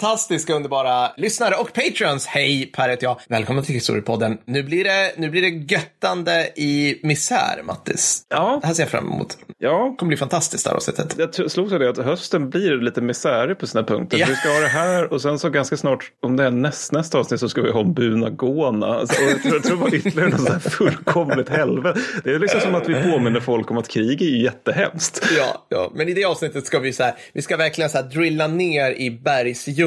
[0.00, 2.26] fantastiska, underbara lyssnare och patrons.
[2.26, 3.20] Hej, Per heter jag.
[3.28, 4.38] Välkommen till Historiepodden.
[4.44, 8.22] Nu blir det, nu blir det göttande i misär, Mattis.
[8.28, 8.58] Ja.
[8.60, 9.38] Det här ser jag fram emot.
[9.58, 9.88] Ja.
[9.90, 11.14] Det kommer bli fantastiskt det här avsnittet.
[11.18, 14.18] Jag slogs av det att hösten blir lite misärig på sina punkter.
[14.18, 14.26] Ja.
[14.28, 17.18] Vi ska ha det här och sen så ganska snart, om det är näst, nästa
[17.18, 18.86] avsnitt så ska vi ha om Bunagona.
[18.86, 22.00] Alltså, och jag tror, jag tror det var ytterligare något sånt här fullkomligt helvete.
[22.24, 25.28] Det är liksom som att vi påminner folk om att krig är ju jättehemskt.
[25.36, 28.04] Ja, ja, men i det avsnittet ska vi så här, vi ska verkligen så här
[28.04, 29.10] drilla ner i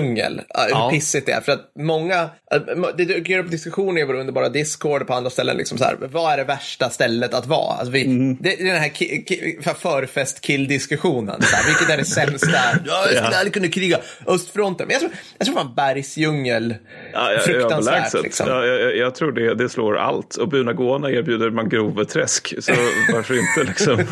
[0.02, 0.90] bergsdjungel, äh, hur Ja.
[0.91, 1.41] pissigt det är.
[1.41, 2.62] För att många, äh,
[2.98, 5.96] det dyker upp diskussioner i vår underbara Discord och på andra ställen, liksom så här,
[6.00, 7.74] vad är det värsta stället att vara?
[7.77, 8.38] Alltså vi, Mm.
[8.41, 11.41] det, det är den här ki, ki, förfest-kill-diskussionen.
[11.68, 12.48] Vilket är det sämsta?
[12.85, 14.88] Ja, jag skulle aldrig kunna kriga östfronten.
[14.88, 16.76] Men jag tror, jag tror fan bergsdjungel,
[17.13, 18.24] Ja, ja, fruktansvärt överlägset.
[18.24, 18.48] liksom.
[18.49, 20.36] Ja, jag, jag- jag tror det, det slår allt.
[20.36, 22.54] Och Bunagona erbjuder mangroveträsk.
[22.60, 22.71] Så
[23.13, 23.96] varför inte liksom?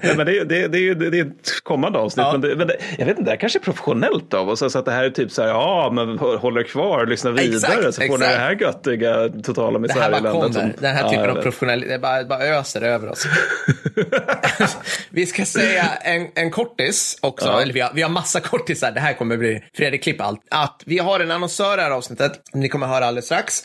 [0.00, 2.26] Nej, men det, det, det, det, det är ett kommande avsnitt.
[2.26, 2.32] Ja.
[2.32, 4.62] Men, det, men det, jag vet inte, det här kanske är professionellt av oss.
[4.62, 7.56] Alltså att det här är typ så här, ja men håll er kvar, lyssna vidare.
[7.56, 8.20] Exakt, så får ni exakt.
[8.20, 10.32] det här göttiga totala misäreländet.
[10.32, 10.74] kommer.
[10.80, 13.26] Den här Ja, typen jag av det bara, bara öser över oss.
[15.10, 17.62] vi ska säga en, en kortis också, Ja.
[17.62, 20.40] eller vi har, vi har massa kortisar, det här kommer bli Fredrik Klipp allt.
[20.50, 23.62] Att vi har en annonsör i det här avsnittet, ni kommer höra alldeles strax.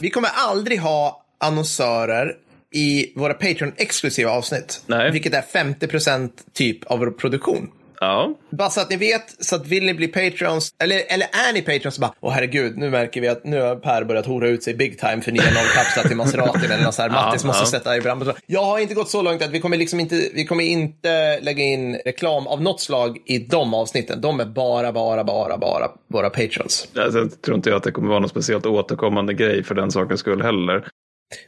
[0.00, 2.32] Vi kommer aldrig ha annonsörer
[2.74, 4.82] i våra Patreon-exklusiva avsnitt.
[4.86, 5.10] Nej.
[5.10, 7.70] Vilket är 50% typ av vår produktion.
[8.00, 11.52] Ja, Bara så att ni vet, så att vill ni bli Patreons, eller, eller är
[11.52, 14.48] ni Patreons så bara, åh herregud, nu märker vi att nu har Per börjat hora
[14.48, 17.46] ut sig big time för nya nollkapslar till Maseratin eller något så här, Mattis Ja,
[17.46, 17.66] måste ja.
[17.66, 18.32] sätta i brand.
[18.46, 21.64] Jag har inte gått så långt att vi kommer liksom inte, vi kommer inte lägga
[21.64, 24.20] in reklam av något slag i de avsnitten.
[24.20, 26.88] De är bara, bara, bara, bara våra Patreons.
[26.96, 29.90] alltså, jag tror inte jag att det kommer vara någon speciellt återkommande grej för den
[29.90, 30.88] sakens skull heller.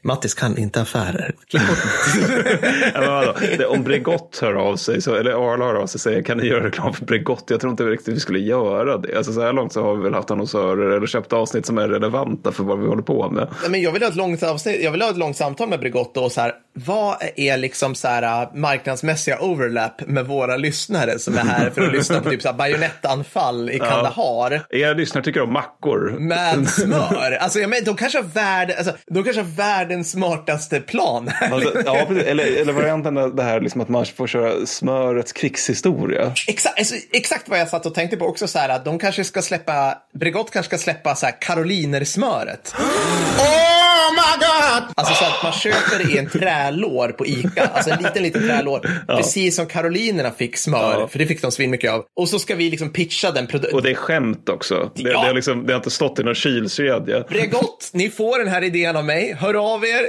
[0.02, 1.34] Mattis kan inte affärer.
[2.94, 3.34] Ja,
[3.68, 6.46] om Bregott hör av sig, så, eller Arla hör av sig och säger kan ni
[6.46, 7.44] göra reklam för Bregott?
[7.48, 9.16] Jag tror inte riktigt vi skulle göra det.
[9.16, 11.88] Alltså, så här långt så har vi väl haft annonsörer eller köpt avsnitt som är
[11.88, 13.48] relevanta för vad vi håller på med.
[13.60, 15.80] Nej, Men jag vill ha ett långt avsnitt, jag vill ha ett långt samtal med
[15.80, 21.18] Bregotto och så här, vad är liksom så här äh, marknadsmässiga overlap med våra lyssnare
[21.18, 25.24] som är här för att lyssna på typ så här bajonettanfall i Kandahar Er lyssnare
[25.24, 26.16] tycker om mackor.
[26.18, 27.38] med smör.
[27.40, 31.30] Alltså, jag men, de kanske har värld, alltså, de kanske har världens smartaste plan.
[31.40, 32.26] Alltså, ja, precis.
[32.26, 36.32] eller, eller varianten det här liksom att man får köra smörets krigshistoria.
[36.48, 39.24] Exakt, alltså, exakt vad jag satt och tänkte på också så här att de kanske
[39.24, 42.74] ska släppa, Bregott kanske ska släppa så här karolinersmöret.
[43.38, 43.75] Oh
[44.16, 44.92] my god!
[44.96, 47.66] Alltså så att man köper det i en trälår på Ica.
[47.74, 48.88] Alltså en liten, liten trälår.
[49.06, 51.08] Precis som karolinerna fick smör, Ja.
[51.08, 52.04] för det fick de svinmycket av.
[52.16, 53.82] Och så ska vi liksom pitcha den Och produkten.
[53.82, 54.90] det är skämt också.
[54.94, 55.22] Det, Ja.
[55.22, 57.24] det, är liksom, det har inte stått i någon kylkedja.
[57.28, 59.36] Bregott, ni får den här idén av mig.
[59.40, 60.06] Hör av er.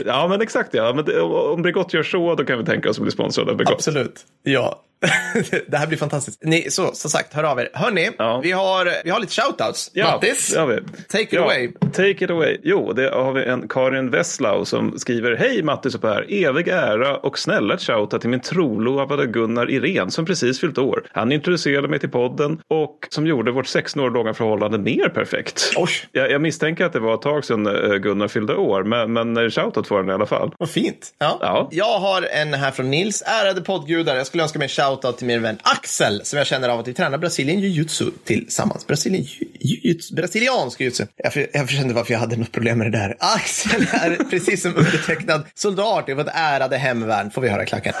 [0.06, 0.74] Ja, men exakt.
[0.74, 0.92] Ja.
[0.94, 3.56] Men det, om Bregott gör så, då kan vi tänka oss att bli sponsrade av
[3.56, 3.74] Bregott.
[3.74, 4.20] Absolut.
[4.42, 4.82] Ja.
[5.68, 6.38] det här blir fantastiskt.
[6.44, 7.68] Ni, så, som sagt, hör av er.
[7.74, 8.40] Hörni, Ja.
[8.42, 9.90] vi, har, vi har lite shoutouts.
[9.94, 10.78] Ja, Mattis, vi.
[11.08, 11.68] take it Ja, away.
[11.92, 12.56] Take it away.
[12.62, 17.16] Jo, det har vi en Karin Wesslau som skriver Hej Mattis och Per, evig ära
[17.16, 21.02] och snälla ett shoutout till min trolovade Gunnar Irene som precis fyllt år.
[21.12, 25.72] Han introducerade mig till podden och som gjorde vårt 16 år långa förhållande mer perfekt.
[25.76, 25.90] Oj.
[26.12, 29.36] Jag, jag misstänker att det var ett tag sedan eh, Gunnar fyllde år, men, men
[29.36, 30.50] eh, shoutout får han i alla fall.
[30.58, 31.14] Vad fint.
[31.18, 31.38] Ja.
[31.40, 31.68] Ja.
[31.72, 33.22] Jag har en här från Nils.
[33.26, 36.68] Ärade poddgudar, jag skulle önska mig en shoutout till min vän Axel som jag känner
[36.68, 38.86] av att vi tränar Brasilien jujutsu tillsammans.
[38.86, 39.24] Brasilien
[39.60, 41.06] jujutsu, brasiliansk jiu-jitsu.
[41.16, 43.16] Jag, förstår inte varför jag hade något problem med det där.
[43.20, 47.30] Axel är precis som undertecknad soldat i vårt ärade hemvärn.
[47.30, 47.92] Får vi höra klacken.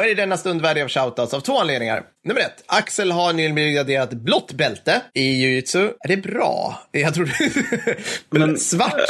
[0.00, 2.02] Och är i denna stund värdig av shoutouts av två anledningar.
[2.24, 5.92] Nummer ett, Axel har nyligen graderat blått bälte i jiu-jitsu.
[6.00, 6.82] Är det bra?
[6.92, 7.30] Jag tror
[8.38, 9.00] Men- Svart?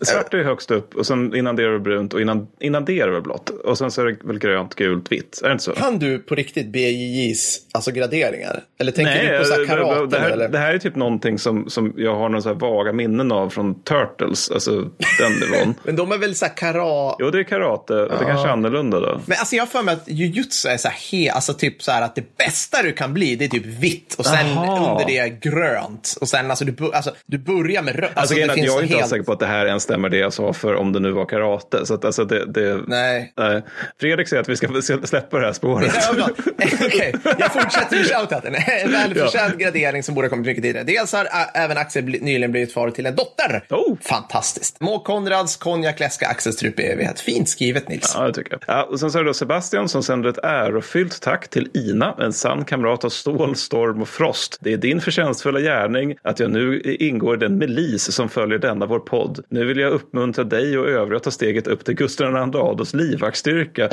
[0.00, 3.00] Svart är högst upp och sen innan det är det brunt och innan, innan det
[3.00, 3.50] är det väl blått.
[3.50, 5.40] Och sen så är det väl grönt, gult, vitt.
[5.42, 5.72] Är det inte så?
[5.72, 8.62] Kan du på riktigt BJJs alltså graderingar?
[8.78, 10.16] Eller tänker du på så här karate?
[10.16, 10.48] det, här, eller?
[10.48, 14.50] det här är typ någonting som, som jag har här vaga minnen av från Turtles.
[14.50, 14.70] Alltså
[15.18, 15.74] den nivån.
[15.82, 17.16] Men de är väl så här karate?
[17.24, 17.94] Jo, det är karate.
[17.94, 19.20] Det kanske är annorlunda då.
[19.26, 20.08] Men alltså jag har för mig att
[20.38, 23.36] jujutsu är så här, he, alltså typ så här att det bästa du kan bli
[23.36, 24.90] det är typ vitt och sen Aha.
[24.90, 26.14] under det är grönt.
[26.20, 28.10] Och sen alltså du, alltså, du börjar med rött.
[28.14, 30.16] Alltså, är att jag är inte alls säker på att det här ens stämmer det
[30.16, 31.86] jag sa för om det nu var karate.
[31.86, 33.32] Så att, alltså, det, det, Nej.
[33.36, 33.62] nej.
[34.00, 35.94] Fredrik säger att vi ska släppa det här spåret.
[36.16, 36.28] Ja.
[36.86, 38.54] Okej, jag fortsätter med shoutouten.
[38.68, 40.84] En välförtjänt gradering som borde ha kommit mycket tidigare.
[40.84, 43.64] Dels har även Axel nyligen blivit far till en dotter.
[43.70, 43.96] Oh.
[44.00, 44.80] Fantastiskt.
[44.80, 47.20] Må Konrads konjak läska Axels trup i evighet.
[47.20, 48.12] Fint skrivet Nils.
[48.14, 48.60] Ja, det tycker jag.
[48.66, 52.14] Ja, och sen så är det då Sebastian som sänder ett ärofyllt tack till Ina,
[52.18, 54.58] en sann kamrat av stål, storm och frost.
[54.60, 58.86] Det är din förtjänstfulla gärning att jag nu ingår i den milis som följer denna
[58.86, 59.44] vår podd.
[59.48, 62.94] Nu vill jag uppmuntra dig och övriga att ta steget upp till Gustav II Adolfs
[62.94, 63.88] livvaktsstyrka.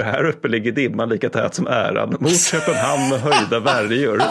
[0.00, 4.22] För här uppe ligger dimman lika tät som äran mot Köpenhamn med höjda värjor.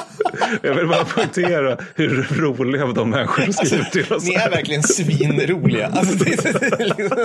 [0.62, 4.83] Jag vill bara poängtera hur roliga de människor som skriver till oss Ni är verkligen
[4.83, 5.88] svinroliga.
[5.88, 7.18] Alltså, det, är liksom,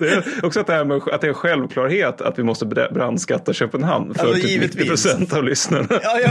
[0.00, 2.66] Det är också att det, här med, att det är en självklarhet att vi måste
[2.66, 4.88] bra- brandskatta Köpenhamn för Alltså, typ 90 givetvis.
[4.88, 5.86] procent av lyssnarna.
[5.90, 6.30] ja, ja.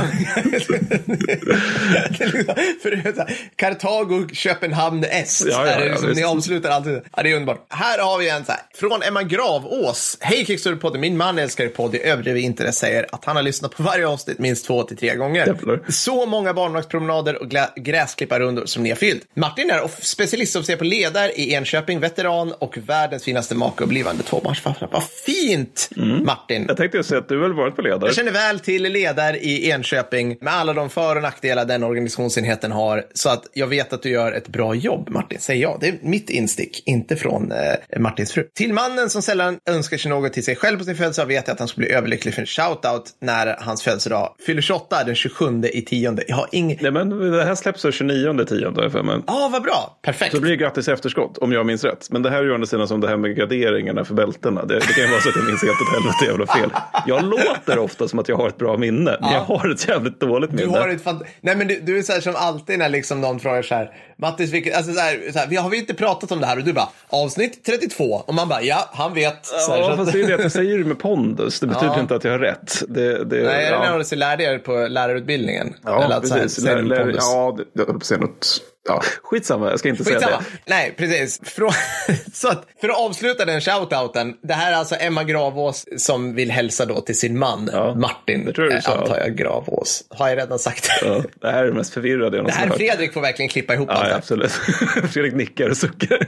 [2.82, 5.46] För så här, Kartago, Köpenhamn, Est.
[5.50, 7.02] Ja, ja, ja, liksom, ni avslutar alltid.
[7.16, 7.66] Ja, det är underbart.
[7.70, 10.18] Här har vi en så här, från Emma Gravås.
[10.22, 11.96] Hej Kickstarter-podden, min man älskar er podd.
[11.96, 14.98] Jag överdriver inte det säger att han har lyssnat på varje avsnitt minst två till
[14.98, 15.48] tre gånger.
[15.48, 15.80] Jävlar.
[15.90, 19.24] Så många barnvaktspromenader och gräsklipparrundor som ni har fyllt.
[19.34, 24.24] Martin är off- specialistofficer på ledar i Enköping, veteran och världens finaste make och blivande
[24.24, 24.90] tvåbarnsfarfar.
[24.92, 25.90] Vad fint,
[26.26, 26.66] Martin!
[26.68, 28.06] Jag tänkte säga att du väl varit på ledare.
[28.06, 32.72] Jag känner väl till ledar i Enköping med alla de för och nackdelar den organisationsenheten
[32.72, 33.06] har.
[33.14, 35.78] Så att jag vet att du gör ett bra jobb, Martin, säger jag.
[35.82, 38.48] Det är mitt instick, inte från eh, Martins fru.
[38.54, 41.54] Till mannen som sällan önskar sig något till sig själv på sin födelsedag vet jag
[41.54, 45.62] att han skulle bli överlycklig för en shoutout när hans födelsedag fyller 28 den 27
[45.74, 46.24] i tionde.
[46.28, 46.78] Jag har ingen...
[46.82, 49.20] Nej, men det här släpps den 29 tionde har jag för mig.
[49.28, 50.00] Ja, ah, vad bra.
[50.02, 50.32] Perfekt.
[50.32, 52.08] Så det blir grattis i efterskott, om jag minns rätt.
[52.12, 54.66] Men det här är ju å andra sidan som det här med graderingarna för bältena.
[54.66, 56.70] Det, det kan ju vara så att jag minns helt åt helvete jävla fel.
[57.08, 60.20] Jag låter ofta som att jag har ett bra minne, men jag har ett jävligt
[60.20, 60.64] dåligt minne.
[60.64, 63.22] Du har ett fant- Nej men du, du är så här som alltid när liksom
[63.22, 65.94] någon frågar så här, Mattis, vilket, alltså så här, så här, vi har vi inte
[65.94, 69.46] pratat om det här och du bara, avsnitt 32 och man bara, ja, han vet.
[69.46, 71.60] Så här, så Ja, att- fast det är det att jag säger det med pondus.
[71.60, 72.00] Det betyder Ja.
[72.00, 72.84] inte att jag har rätt.
[72.88, 73.98] Det, det, Nej, är det ja.
[73.98, 75.74] när du lärde er på lärarutbildningen?
[75.86, 76.64] Ja, Eller att så här, precis.
[76.64, 78.62] säga Lär, lär, ja, det- jag höll på att säga något.
[78.88, 80.38] Ja, skitsamma, jag ska inte säga Skitsamma.
[80.38, 80.46] det.
[80.66, 81.42] Nej, precis.
[81.42, 81.74] Frå-
[82.34, 84.34] så att, för att avsluta den shoutouten.
[84.44, 88.46] Det här är alltså Emma Gravås som vill hälsa då till sin man Ja, Martin.
[88.46, 88.90] det tror jag eh.
[89.00, 90.04] Antar jag Gravås.
[90.10, 91.08] Har jag redan sagt det?
[91.08, 92.78] Ja, det här är det mest förvirrade jag Det någonsin här hört.
[92.78, 94.18] Fredrik får verkligen klippa ihop allt Ja, det ja, här.
[94.18, 94.52] absolut.
[95.14, 96.28] Fredrik nickar och suckar.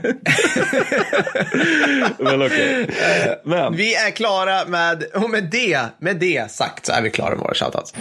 [2.18, 2.86] Men okej.
[3.44, 7.30] Men, Vi är klara med, och med det, med det sagt så är vi klara
[7.30, 7.94] med våra shoutouts.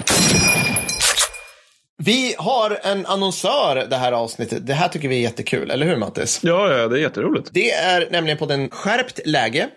[2.03, 4.67] Vi har en annonsör det här avsnittet.
[4.67, 6.39] Det här tycker vi är jättekul, eller hur Mattis?
[6.43, 7.49] ja, ja, det är jätteroligt.
[7.51, 9.69] Det är nämligen på den Skärpt läge.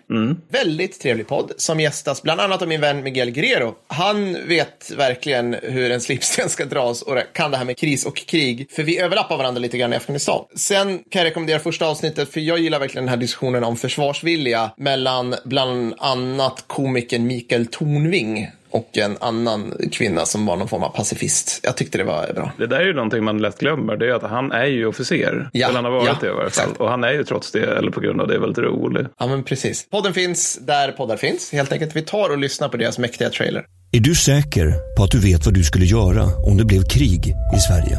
[0.51, 3.75] Väldigt trevlig podd som gästas bland annat av min vän Miguel Guerrero.
[3.87, 8.15] Han vet verkligen hur en slipsten ska dras och kan det här med kris och
[8.15, 8.67] krig.
[8.71, 10.45] För vi överlappar varandra lite grann i Afghanistan.
[10.55, 14.71] Sen kan jag rekommendera första avsnittet för jag gillar verkligen den här diskussionen om försvarsvilja
[14.77, 20.89] mellan bland annat komikern Mikael Tornving och en annan kvinna som var någon form av
[20.89, 21.59] pacifist.
[21.63, 22.51] Jag tyckte det var bra.
[22.57, 23.97] Det där är ju någonting man lätt glömmer.
[23.97, 25.49] Det är att han är ju officer.
[25.53, 26.47] Ja, eller han har varit ja, det i varje fall.
[26.47, 26.79] exakt.
[26.79, 29.05] Och han är ju trots det, eller på grund av det, väldigt rolig.
[29.19, 29.87] Ja, men precis.
[29.89, 31.51] Podden finns där poddar finns.
[31.51, 31.95] Helt enkelt.
[31.95, 33.65] Vi tar och lyssnar på deras mäktiga trailer.
[33.91, 37.27] Är du säker på att du vet vad du skulle göra om det blev krig
[37.55, 37.97] i Sverige?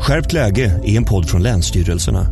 [0.00, 2.26] Skärpt läge är en podd från Länsstyrelserna.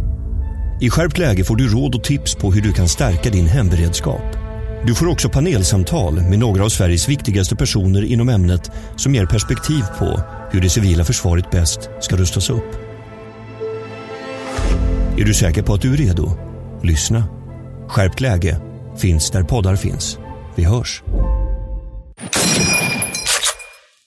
[0.80, 4.41] I Skärpt läge får du råd och tips på hur du kan stärka din hemberedskap.
[4.86, 9.82] Du får också panelsamtal med några av Sveriges viktigaste personer inom ämnet som ger perspektiv
[9.98, 10.20] på
[10.50, 12.76] hur det civila försvaret bäst ska rustas upp.
[15.18, 16.30] Är du säker på att du är redo?
[16.82, 17.24] Lyssna.
[17.88, 18.60] Skärpt läge
[18.96, 20.18] finns där poddar finns.
[20.54, 21.02] Vi hörs.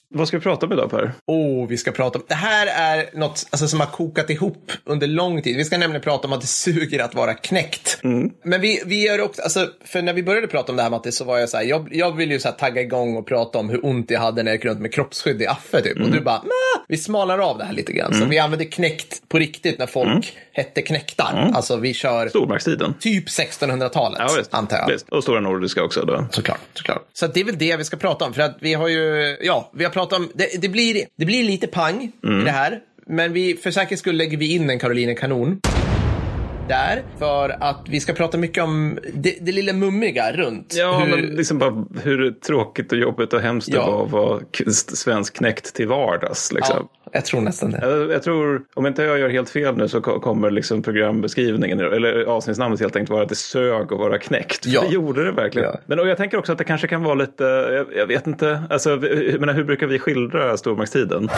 [0.08, 1.12] Vad ska vi prata om idag Per?
[1.26, 2.24] Oh, vi ska prata om...
[2.28, 5.56] Det här är något alltså, som har kokat ihop under lång tid.
[5.56, 7.98] Vi ska nämligen prata om att det suger att vara knäckt.
[8.44, 11.16] Men vi, vi gör också, alltså, för när vi började prata om det här Mattis
[11.16, 13.58] så var jag så här, jag, jag vill ju så här tagga igång och prata
[13.58, 16.00] om hur ont jag hade när jag gick runt med kroppsskydd i Affe typ.
[16.00, 18.14] Och du bara, "Nä, vi smalar av det här lite grann.
[18.14, 21.50] Så vi använder knäckt på riktigt när folk hette knäktar.
[21.54, 22.94] Alltså vi kör Stormaktstiden.
[23.00, 24.54] typ 1600-talet, Ja, visst.
[24.54, 24.88] antar jag.
[24.88, 25.08] Visst.
[25.08, 26.04] Och Stora Nordiska också.
[26.04, 26.26] Då.
[26.32, 27.06] Såklart, såklart.
[27.12, 28.34] Så det är väl det vi ska prata om.
[28.34, 31.44] För att vi har ju, ja, vi har pratat om, det, det, blir, det blir
[31.44, 32.80] lite pang i det här.
[33.06, 35.60] Men vi, för säkerhets skull lägger vi in en Caroline Kanon.
[36.68, 40.74] Där, för att vi ska prata mycket om det, det lilla mummiga runt.
[40.78, 43.90] Ja, hur, men liksom bara hur tråkigt och jobbigt och hemskt det Ja.
[43.90, 44.40] var att vara
[44.94, 46.52] svensk knäckt till vardags.
[46.52, 46.76] Liksom.
[47.04, 47.78] ja, jag tror nästan det.
[47.90, 51.80] Jag, jag tror, om inte jag gör helt fel nu så ko- kommer liksom programbeskrivningen,
[51.80, 54.66] eller avsnittsnamnet helt enkelt vara att det sög att vara knäckt.
[54.66, 54.80] Ja.
[54.80, 55.68] Det gjorde det verkligen.
[55.68, 55.80] Ja.
[55.86, 58.62] Men och jag tänker också att det kanske kan vara lite, jag, jag vet inte,
[58.70, 58.90] alltså,
[59.30, 61.28] jag menar, hur brukar vi skildra stormaktstiden?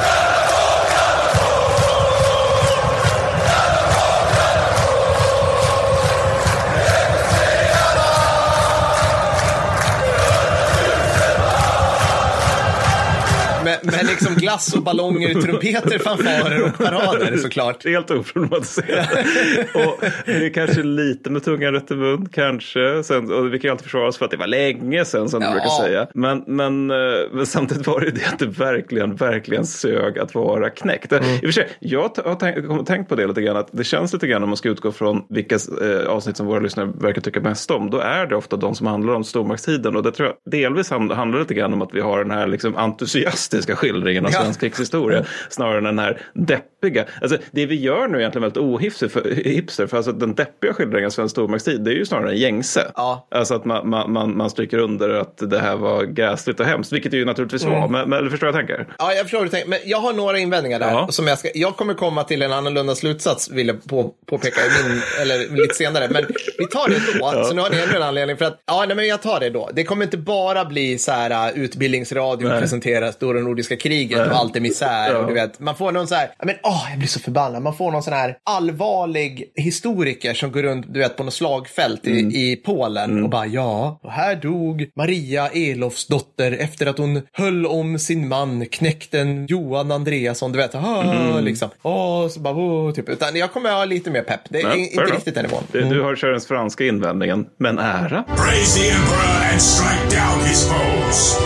[13.92, 17.84] Med liksom glass och ballonger, trumpeter, fanfarer och parader såklart.
[17.84, 19.08] Helt oproblematiserat.
[19.74, 23.02] och det är kanske lite med tungan rätt i mun, kanske.
[23.04, 25.40] Sen, och vi kan ju alltid försvara oss för att det var länge sedan som
[25.40, 25.52] du Ja.
[25.52, 26.06] brukar säga.
[26.14, 26.96] Men, men, eh,
[27.32, 31.12] men samtidigt var det ju det att det verkligen, verkligen sög att vara knäckt.
[31.12, 31.24] Mm.
[31.34, 34.12] I och för sig, jag har tänkt, tänkt på det lite grann, att det känns
[34.12, 37.40] lite grann om man ska utgå från vilka eh, avsnitt som våra lyssnare verkar tycka
[37.40, 37.90] mest om.
[37.90, 39.96] Då är det ofta de som handlar om stormaktstiden.
[39.96, 42.46] Och det tror jag delvis hand- handlar lite grann om att vi har den här
[42.46, 44.40] liksom entusiastiska skildringen av Ja.
[44.40, 45.24] svensk krigshistoria.
[45.50, 47.04] Snarare än den här deppiga.
[47.22, 49.08] Alltså, det vi gör nu är egentligen väldigt ohipster.
[49.08, 52.36] För, hipster, för alltså, den deppiga skildringen av svensk stormaktstid det är ju snarare en
[52.36, 52.86] gängse.
[52.94, 53.28] Ja.
[53.30, 56.92] Alltså att man, man, man, man stryker under att det här var gräsligt och hemskt.
[56.92, 57.88] Vilket det ju naturligtvis var.
[57.88, 58.86] Men, men förstår jag vad tänker?
[58.98, 59.68] Ja, jag förstår hur du tänker.
[59.68, 60.90] Men jag har några invändningar där.
[60.90, 61.08] Ja.
[61.10, 65.00] Som jag, ska, jag kommer komma till en annorlunda slutsats, vill jag på, påpeka min,
[65.22, 66.08] eller lite senare.
[66.10, 66.26] Men
[66.58, 67.44] vi tar det då.
[67.44, 68.36] Så nu har ni ännu en anledning.
[68.36, 69.70] För att, ja, nej, men jag tar det då.
[69.74, 74.56] Det kommer inte bara bli så här uh, utbildningsradio presenterar stora nordiska kriget och allt
[74.56, 75.10] är misär.
[75.12, 75.18] Ja.
[75.18, 77.62] Och du vet, man får någon så här, ja, men åh, jag blir så förbannad.
[77.62, 82.06] Man får någon sån här allvarlig historiker som går runt, du vet, på något slagfält
[82.06, 82.30] i, Mm.
[82.30, 87.66] i Polen och bara, ja, och här dog Maria Elofs dotter efter att hon höll
[87.66, 91.44] om sin man, knäkten Johan Andreasson, du vet, ah, Mm.
[91.44, 91.68] liksom.
[91.82, 93.08] Åh, så bara, oh, typ.
[93.08, 94.40] Utan jag kommer ha lite mer pepp.
[94.48, 95.62] Det är Nej, inte riktigt den nivån.
[95.72, 97.46] Du, du har den franska invändningen.
[97.58, 98.24] Men ära?
[98.36, 101.38] Praise the Emperor and strike down his foes.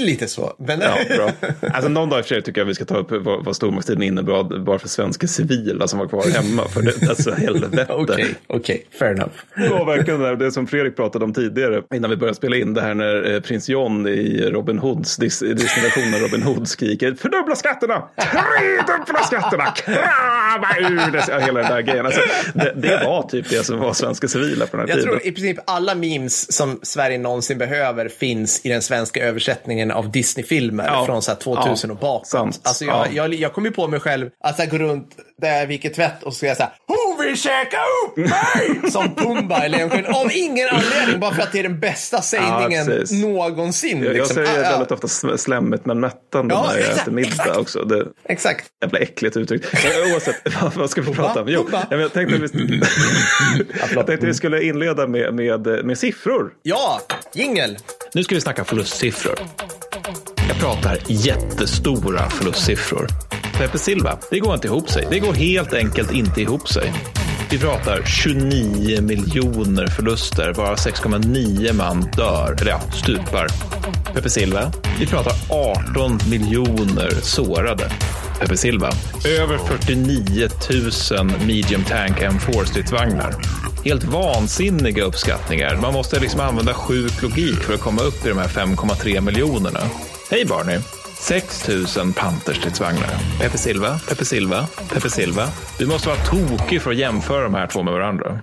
[0.00, 0.54] Lite så.
[0.58, 1.30] Men, Ja, bra.
[1.72, 3.56] Alltså någon dag i och för sig tycker jag vi ska ta upp vad, vad
[3.56, 6.68] stormaktstiden innebar bara för svenska civila som var kvar hemma.
[6.68, 7.86] För det, alltså helvete.
[7.92, 9.32] Okej, okej, fair enough.
[9.56, 12.74] Det var verkligen det, det som Fredrik pratade om tidigare innan vi började spela in
[12.74, 18.02] det här när eh, prins John i Robin Hoods Disney-versionen Robin Hood skriker fördubbla skatterna,
[18.16, 20.68] tredubbla skatterna, krama
[21.06, 21.24] ur det.
[21.28, 22.06] Ja, hela den där grejen.
[22.06, 22.20] Alltså,
[22.54, 25.18] det, det var typ det som var svenska civila på den här Jag tiden.
[25.18, 30.10] tror i princip alla memes som Sverige någonsin behöver finns i den svenska översättningen av
[30.10, 31.06] Disney-filmer Ja.
[31.06, 32.26] från så här 2000 och bakåt.
[32.26, 32.60] Sant.
[32.62, 33.12] Alltså jag, Ja.
[33.12, 35.90] jag, jag kom ju på mig själv att så här gå runt där jag viker
[35.90, 38.90] tvätt och så ska jag säga Hon vill käka upp mig!
[38.92, 40.06] Som Pumba i Lejonkungen.
[40.06, 43.22] Av ingen anledning, bara för att det är den bästa sägningen precis.
[43.22, 43.98] någonsin.
[43.98, 44.34] Jag, jag liksom.
[44.34, 44.70] säger Ah, ja.
[44.70, 47.56] väldigt ofta sl- slemmigt men mättande Ja, när jag exakt, äter middag exakt.
[47.56, 47.84] också.
[47.84, 48.66] Det, Exakt.
[48.82, 49.62] Jävla äckligt uttryck.
[49.72, 51.48] Men Oavsett, vad, vad ska vi prata om?
[51.48, 51.86] Jo, Pumba.
[51.90, 52.80] jag tänkte att vi,
[53.94, 56.50] jag tänkte vi skulle inleda med, med, med siffror.
[56.62, 57.00] Ja,
[57.34, 57.78] jingel.
[58.14, 59.38] Nu ska vi snacka förlustsiffror.
[60.48, 63.06] Jag pratar jättestora förlustsiffror.
[63.58, 65.06] Pepe Silva, det går inte ihop sig.
[65.10, 66.92] Det går helt enkelt inte ihop sig.
[67.52, 73.46] Vi pratar 29 miljoner förluster, varav 6,9 man dör, eller ja, stupar.
[74.14, 77.92] Pepe Silva, vi pratar 18 miljoner sårade.
[78.40, 78.90] Pepe Silva,
[79.40, 80.48] över 49
[81.18, 83.34] 000 medium tank M4 stridsvagnar.
[83.84, 85.76] Helt vansinniga uppskattningar.
[85.76, 89.80] Man måste liksom använda sjuk logik för att komma upp i de här 5,3 miljonerna.
[90.30, 90.78] Hej Barney!
[91.22, 93.38] 6 000 Panterstridsvagnar.
[93.40, 95.48] Pepe Silva, Pepe Silva, Pepe Silva.
[95.78, 98.40] Du måste vara tokig för att jämföra de här två med varandra.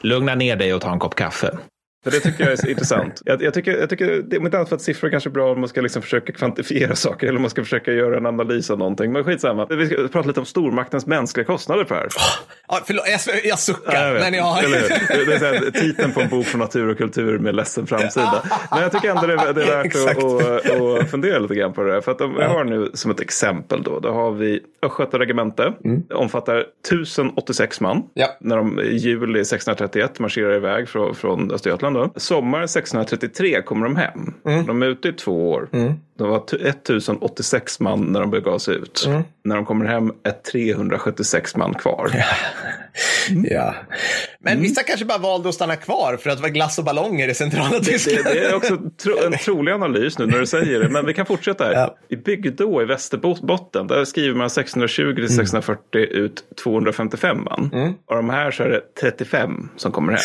[0.00, 1.58] Lugna ner dig och ta en kopp kaffe.
[2.06, 3.22] För det tycker jag är intressant.
[3.24, 5.52] Jag, jag, tycker, jag tycker, det, om inte annat för att siffror kanske är bra
[5.52, 8.70] om man ska liksom försöka kvantifiera saker eller om man ska försöka göra en analys
[8.70, 9.12] av någonting.
[9.12, 9.66] Men skitsamma.
[9.66, 12.08] Vi ska prata lite om stormaktens mänskliga kostnader för det här.
[12.68, 14.12] Ja, förlåt, jag, jag suckar.
[14.12, 14.54] jag men jag...
[14.54, 14.70] Hur?
[15.26, 18.42] Det- är så här, titeln på en bok från natur och kultur med ledsen framsida.
[18.70, 21.72] Men jag tycker ändå det är, det är värt att, att, att fundera lite grann
[21.72, 22.00] på det här.
[22.00, 25.72] För att om vi har nu som ett exempel då, då har vi Östgöta regemente.
[26.08, 28.02] Det omfattar 1086 man.
[28.14, 28.26] Ja.
[28.40, 32.12] När de i juli 1631 marscherar iväg från, från Östergötland då.
[32.16, 34.34] Sommar 1633 kommer de hem.
[34.66, 35.68] De är ute i två år.
[36.18, 39.08] De var t- 1086 man när de begav sig ut.
[39.44, 42.10] När de kommer hem är 376 man kvar.
[43.50, 43.74] Ja.
[44.40, 44.62] Men Mm.
[44.62, 47.34] vissa kanske bara valde att stanna kvar för att det var glass och ballonger i
[47.34, 48.24] centrala Det, Tyskland.
[48.24, 50.88] det är också tro, en trolig analys nu när du säger det.
[50.88, 51.72] Men vi kan fortsätta här.
[51.72, 51.96] Ja.
[52.08, 57.94] I Bygdå i Västerbotten, där skriver man 1620 till 1640 ut 255 man.
[58.06, 60.22] Och de här så är det 35 som kommer hem.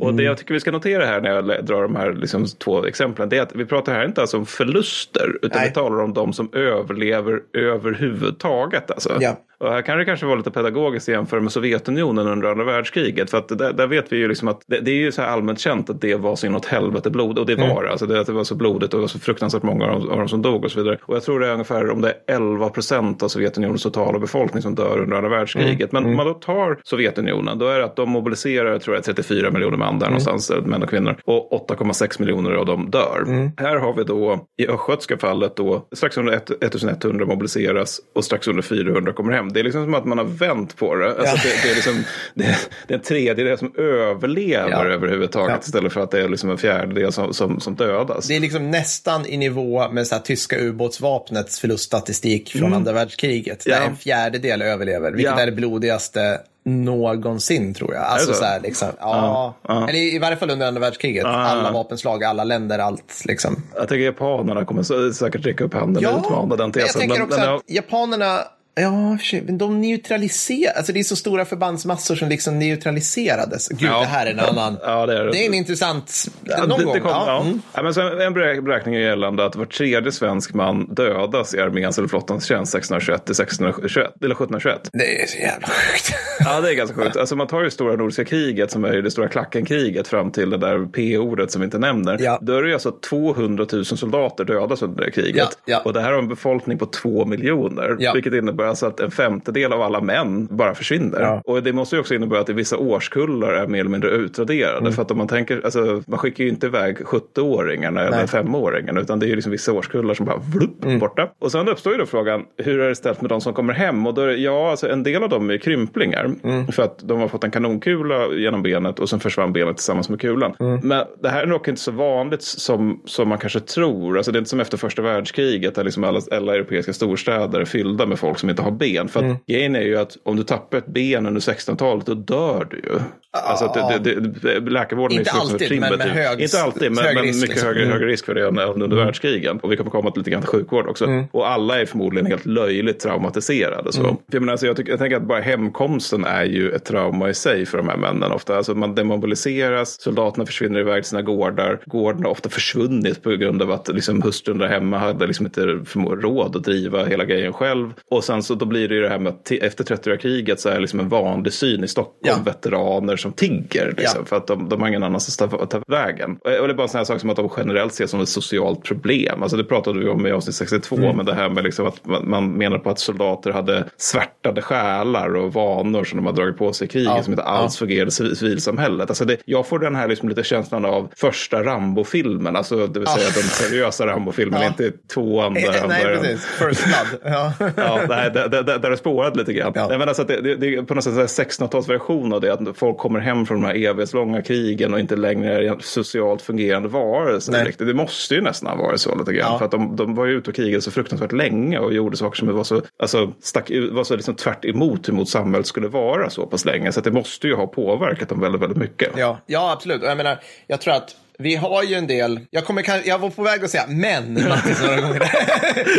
[0.00, 2.84] Och det jag tycker vi ska notera här när jag drar de här liksom två
[2.84, 5.68] exemplen, det är att vi pratar här inte alltså om förluster, utan Nej.
[5.68, 8.90] vi talar om de som överlever överhuvudtaget.
[8.90, 9.16] Alltså.
[9.20, 9.36] Ja.
[9.60, 13.30] Och här kan det kanske vara lite pedagogiskt att jämföra med Sovjetunionen under andra världskriget.
[13.30, 15.28] För att där, där vet vi ju liksom att det, det är ju så här
[15.28, 17.38] allmänt känt att det var så inåt helvete blod.
[17.38, 17.90] Och det var det.
[17.90, 20.10] Alltså det, att det var så blodigt och det var så fruktansvärt många av dem,
[20.10, 20.98] av dem som dog och så vidare.
[21.02, 24.62] Och jag tror det är ungefär om det är 11 procent av Sovjetunionens totala befolkning
[24.62, 25.92] som dör under andra världskriget.
[25.92, 29.50] Men om man då tar Sovjetunionen, då är det att de mobiliserar, tror jag, 34
[29.50, 31.16] miljoner man där någonstans, eh, män och kvinnor.
[31.24, 33.24] Och 8,6 miljoner av dem dör.
[33.56, 38.48] Här har vi då i östgötska fallet då strax under ett- 1100 mobiliseras och strax
[38.48, 39.49] under 400 kommer hem.
[39.52, 41.06] Det är liksom som att man har vänt på det.
[41.08, 41.42] Alltså Ja.
[41.42, 42.04] det, det, är liksom,
[42.34, 42.56] det,
[42.88, 44.84] det är en tredjedel som överlever Ja.
[44.84, 45.60] överhuvudtaget Ja.
[45.64, 48.26] istället för att det är liksom en fjärdedel som, som, som dödas.
[48.28, 53.64] Det är liksom nästan i nivå med så tyska ubåtsvapnets förluststatistik från andra världskriget.
[53.64, 53.82] Där Mm.
[53.84, 53.90] Ja.
[53.90, 55.40] en fjärdedel överlever, vilket Ja.
[55.42, 58.02] är det blodigaste någonsin tror jag.
[58.04, 59.54] Alltså så här, liksom, ja.
[59.68, 59.88] ja.
[59.88, 61.24] Eller i, varje fall under andra världskriget.
[61.24, 63.62] Alla vapenslag, alla länder, allt liksom.
[63.76, 67.00] Jag tänker japanerna kommer säkert räcka upp handen och utmana den jag tesen.
[67.00, 68.38] tänker Men- också men jag- att japanerna,
[68.74, 73.68] ja, men de neutraliserar, alltså det är så stora förbandsmassor som liksom neutraliserades.
[73.68, 74.00] Gud, Ja.
[74.00, 75.32] det här är en annan, Ja, det är det.
[75.32, 76.12] det är en intressant,
[76.44, 76.94] Ja, någon det, gång.
[76.94, 77.40] det kom, ja.
[77.42, 77.62] Mm.
[77.74, 81.60] Ja, men så en berä- beräkning är gällande att var tredje svensk man dödas i
[81.60, 84.90] arméns eller flottans tjänst 1621 till 1621, eller 1721.
[84.92, 86.14] Det är så jävla sjukt.
[86.44, 87.16] Ja, det är ganska sjukt.
[87.16, 90.56] Alltså man tar ju stora nordiska kriget som är det stora klackenkriget fram till det
[90.58, 92.16] där P-ordet som vi inte nämner.
[92.20, 92.38] Ja.
[92.42, 95.58] Då är det ju alltså 200 000 soldater dödas under det kriget.
[95.84, 98.12] Och det här har en befolkning på två miljoner.
[98.14, 101.20] Vilket innebär alltså att en femtedel av alla män bara försvinner.
[101.20, 101.42] Ja.
[101.44, 104.78] Och det måste ju också innebära att i vissa årskullar är mer eller mindre utraderade.
[104.78, 104.92] Mm.
[104.92, 108.26] För att om man tänker, alltså man skickar ju inte iväg 70-åringarna eller Nej.
[108.26, 109.00] 5-åringarna.
[109.00, 110.98] Utan det är ju liksom vissa årskullar som bara vlupp, Mm.
[110.98, 111.28] borta.
[111.38, 114.06] Och sen uppstår ju då frågan, hur är det ställt med de som kommer hem?
[114.06, 116.30] Och då är det, ja, alltså en del av dem är krymplingar.
[116.44, 116.66] Mm.
[116.66, 120.20] För att de har fått en kanonkula genom benet och sen försvann benet tillsammans med
[120.20, 120.54] kulan.
[120.60, 120.80] Mm.
[120.82, 124.16] Men det här är nog inte så vanligt som, som man kanske tror.
[124.16, 127.64] Alltså det är inte som efter första världskriget där liksom alla, alla europeiska storstäder är
[127.64, 129.08] fyllda med folk som inte har ben.
[129.08, 129.36] För att Mm.
[129.48, 132.98] grejen är ju att om du tappar ett ben under 1600-talet då dör du ju.
[133.32, 134.20] Alltså att det, det,
[134.60, 137.48] det, läkarvården Inte är alltid, men med hög- Inte alltid, men, hög men risk, mycket
[137.48, 137.66] liksom.
[137.68, 137.92] högre, Mm.
[137.92, 139.58] högre risk för det än under världskrigen.
[139.60, 141.04] Och vi kommer komma till lite grann till sjukvård också.
[141.04, 141.24] Mm.
[141.32, 143.92] Och alla är förmodligen helt löjligt traumatiserade.
[143.92, 144.02] Så.
[144.02, 147.28] För Jag, menar, alltså, jag, tycker, jag tänker att bara hemkomsten är ju ett trauma
[147.30, 148.56] i sig för de här männen ofta.
[148.56, 151.78] Alltså man demobiliseras, soldaterna försvinner iväg till sina gårdar.
[151.86, 155.60] Gården har ofta försvunnit på grund av att liksom, hustrun där hemma hade liksom inte
[155.60, 157.92] råd att driva hela grejen själv.
[158.10, 160.68] Och sen så då blir det ju det här med att efter 30-åriga kriget så
[160.68, 162.16] är det liksom en vanlig syn i Stockholm.
[162.20, 162.36] Ja.
[162.44, 163.94] veteraner som tigger.
[163.96, 164.24] Liksom, Ja.
[164.26, 166.38] För att de, de har ingen annanstans att ta, vägen.
[166.44, 168.20] Och, och det är bara en sån här sak som att de generellt ses som
[168.20, 169.42] ett socialt problem.
[169.42, 170.96] Alltså det pratade vi om i avsnitt 62.
[170.96, 171.16] Mm.
[171.16, 175.36] Men det här med liksom att man, man menar på att soldater hade svärtade själar
[175.36, 177.22] och vanor som de har dragit på sig i kriget Ja.
[177.22, 179.08] som inte alls fungerade i civil- civilsamhället.
[179.10, 182.56] Alltså det, jag får den här liksom lite känslan av första Rambo-filmen.
[182.56, 183.32] Alltså det vill säga Ja.
[183.34, 184.68] de seriösa Rambo-filmerna, Ja.
[184.68, 185.54] inte tvåan.
[185.54, 186.44] där Nej, precis.
[186.44, 187.20] First blood.
[187.32, 187.52] Ja.
[187.76, 189.72] Ja, nej, där, där, där det spårat lite grann.
[189.74, 189.88] Ja.
[189.88, 192.52] Nej, men alltså att det, det, det är på något sätt en 1600-talsversion av det.
[192.52, 196.88] Att folk kommer hem från de här evighetslånga krigen och inte längre är socialt fungerande
[196.88, 197.64] varelser.
[197.64, 197.86] Riktigt.
[197.86, 199.52] Det måste ju nästan ha varit så lite grann.
[199.52, 199.58] Ja.
[199.58, 202.38] För att de, de var ju ute och krigade så fruktansvärt länge och gjorde saker
[202.38, 206.30] som var så, alltså, stack, var så liksom tvärt emot hur mot samhället skulle vara
[206.30, 206.92] så pass länge.
[206.92, 209.12] Så det måste ju ha påverkat dem väldigt, väldigt mycket.
[209.16, 210.02] Ja, ja, absolut.
[210.02, 213.42] Jag menar, jag tror att vi har ju en del, jag, kommer, jag var på
[213.42, 215.32] väg att säga men, Mattis, några gånger.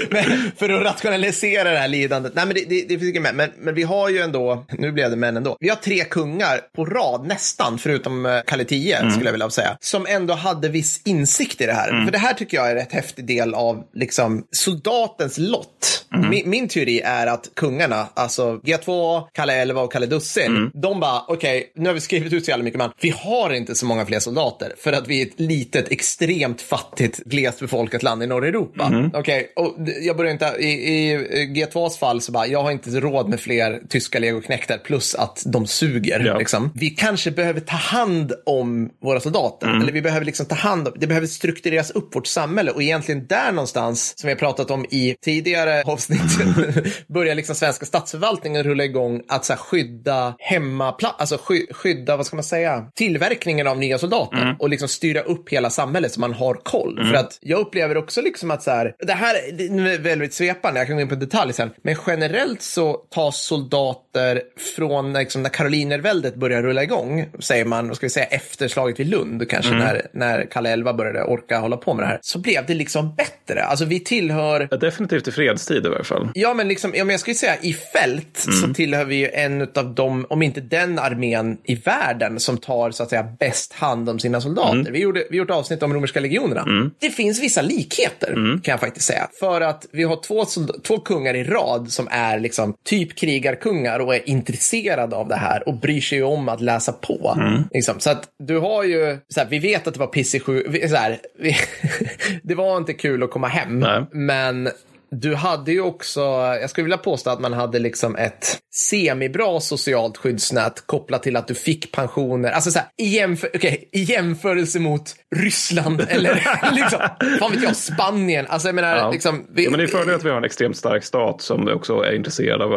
[0.12, 2.36] men för att rationalisera det här lidandet.
[2.36, 3.36] Nej, men det, det, det finns inget men.
[3.36, 3.50] men.
[3.58, 5.58] Men vi har ju ändå, nu blev det men ändå.
[5.60, 9.12] Vi har tre kungar på rad nästan, förutom eh, Kalle 10 Mm.
[9.12, 12.06] skulle jag vilja säga, som ändå hade viss insikt i det här.
[12.06, 16.01] För det här tycker jag är en rätt häftig del av liksom, soldatens lott.
[16.16, 16.30] Mm.
[16.30, 20.72] Min, min teori är att kungarna, alltså G2, Kalle 11 och Kalle Dussin, Mm.
[20.74, 22.92] de bara, okej, nu har vi skrivit ut så jävla mycket man.
[23.02, 27.18] Vi har inte så många fler soldater för att vi är ett litet, extremt fattigt,
[27.26, 28.86] glest befolkat land i norra Europa.
[28.86, 29.12] Mm.
[29.14, 31.18] Okej, och d- jag börjar inte, i, i
[31.56, 35.68] G2s fall så bara, jag har inte råd med fler tyska legoknektar plus att de
[35.68, 36.20] suger.
[36.20, 36.38] Ja.
[36.38, 36.72] Liksom.
[36.76, 39.68] Vi kanske behöver ta hand om våra soldater.
[39.68, 39.82] Mm.
[39.82, 43.26] Eller vi behöver liksom ta hand om, det behöver struktureras upp vårt samhälle och egentligen
[43.28, 48.84] där någonstans, som vi har pratat om i tidigare avsnitt, börjar liksom svenska statsförvaltningen rulla
[48.84, 53.78] igång att så här, skydda hemmapla- alltså sky, skydda, vad ska man säga, tillverkningen av
[53.78, 57.00] nya soldater och liksom styra upp hela samhället så man har koll.
[57.12, 60.80] För att jag upplever också liksom att så här, det här det är väldigt svepande,
[60.80, 64.42] jag kan gå in på detalj sen, men generellt så tas soldater
[64.76, 69.00] från liksom, när karolinerväldet börjar rulla igång, säger man, vad ska vi säga, efter slaget
[69.00, 72.40] vid Lund, kanske när, när Kalle Elva började orka hålla på med det här, så
[72.40, 73.64] blev det liksom bättre.
[73.64, 76.30] Alltså vi tillhör Ja, Definitivt i fredstid i varje fall.
[76.36, 79.62] Ja, men liksom, ja, men jag skulle säga i fält så tillhör vi ju en
[79.76, 84.10] av de, om inte den armén i världen som tar så att säga bäst hand
[84.10, 84.92] om sina soldater.
[84.92, 86.92] Vi, gjorde, vi gjorde avsnitt om romerska legionerna.
[87.00, 89.28] Det finns vissa likheter kan jag faktiskt säga.
[89.40, 90.46] För att vi har två,
[90.84, 95.68] två kungar i rad som är liksom typ krigarkungar och är intresserade av det här
[95.68, 97.38] och bryr sig om att läsa på.
[97.72, 98.00] Liksom.
[98.00, 100.90] Så att du har ju, så här, vi vet att det var pissig sju, vi-
[100.90, 101.56] så här, vi,
[102.44, 104.04] det var inte kul att komma hem, Nej.
[104.12, 104.70] men
[105.16, 106.20] du hade ju också,
[106.62, 111.48] jag skulle vilja påstå att man hade liksom ett, semibra socialt skyddsnät kopplat till att
[111.48, 112.52] du fick pensioner.
[112.52, 115.02] Alltså så här, i, jämför, okay, i jämförelse mot
[115.36, 116.34] Ryssland eller
[116.76, 117.00] liksom,
[117.40, 118.46] fan vet jag, Spanien.
[118.50, 119.12] Alltså jag menar, Ja.
[119.12, 119.46] liksom.
[119.56, 122.02] Vi, Ja, men det är fördel att vi har en extremt stark stat som också
[122.02, 122.74] är intresserad av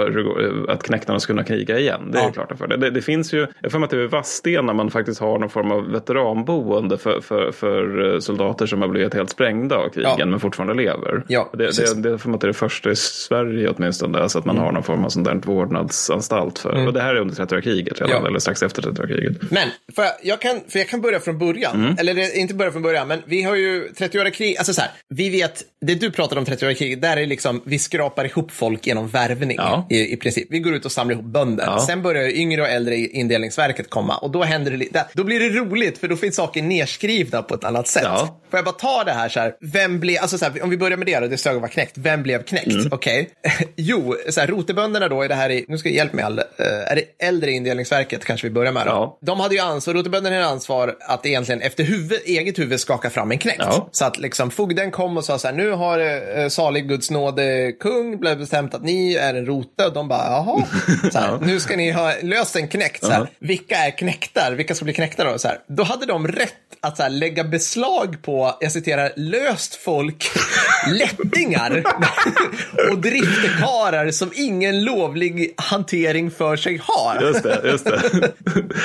[0.68, 2.10] att knäktarna ska kunna kriga igen.
[2.12, 2.30] Det är Ja.
[2.32, 2.80] klart en fördel.
[2.80, 5.50] Det, det finns ju, jag får mig att det är Vadstena man faktiskt har någon
[5.50, 10.26] form av veteranboende för, för, för soldater som har blivit helt sprängda av krigen Ja.
[10.26, 11.22] men fortfarande lever.
[11.28, 14.38] Ja, det, det, det får mig att det är det första i Sverige åtminstone, alltså
[14.38, 16.86] att man har någon form av sånt där vårdnadsanstalt för.
[16.86, 18.28] Och det här är under 30 kriget redan, Ja.
[18.28, 19.36] eller strax efter 30 kriget.
[19.50, 21.84] Men, för jag, jag, kan, för jag kan börja från början.
[21.84, 21.96] Mm.
[21.98, 24.56] Eller inte börja från början, men vi har ju 30-åriga krig.
[24.58, 27.78] Alltså så här, vi vet, det du pratar om 30-åriga kriget, där är liksom, vi
[27.78, 29.86] skrapar ihop folk genom värvning Ja.
[29.90, 30.46] i, i princip.
[30.50, 31.64] Vi går ut och samlar ihop bönder.
[31.64, 31.80] Ja.
[31.86, 35.40] Sen börjar yngre och äldre i indelningsverket komma och då händer det lite, då blir
[35.40, 38.02] det roligt för då finns saker nerskrivna på ett annat sätt.
[38.04, 38.40] Ja.
[38.50, 40.76] Får jag bara ta det här så här, vem blev, alltså så här, om vi
[40.76, 42.66] börjar med det då, det sög var knäckt, vem blev knäckt?
[42.66, 42.88] Mm.
[42.90, 43.30] Okej,
[43.76, 46.38] jo, så här, rotebönderna då är det här i, nu ska jag hjälpa mig all,
[46.38, 48.90] eh, är det äldre indelningsverket kanske vi börjar med då?
[48.90, 49.18] Ja.
[49.20, 53.30] De hade ju ansvar, rotebönderna hade ansvar att egentligen efter huvud, eget huvud skaka fram
[53.30, 53.58] en knäckt.
[53.58, 53.88] Ja.
[53.92, 57.72] Så att liksom fogden kom och sa så här, nu har eh, salig Guds nåde
[57.80, 59.86] kung blev bestämt att ni är en rote.
[59.86, 60.64] Och de bara, jaha,
[61.12, 63.04] så här, nu ska ni ha löst en knäckt.
[63.04, 64.52] Så här, Vilka är knäktar?
[64.52, 65.38] Vilka ska bli knäckta då?
[65.38, 70.30] Så här, då hade de rätt att så lägga beslag på, jag citerar, löst folk,
[70.88, 71.82] lättingar
[72.90, 77.22] och driftekarar som ingen lovlig hantering för sig har.
[77.22, 78.00] Just det, just det.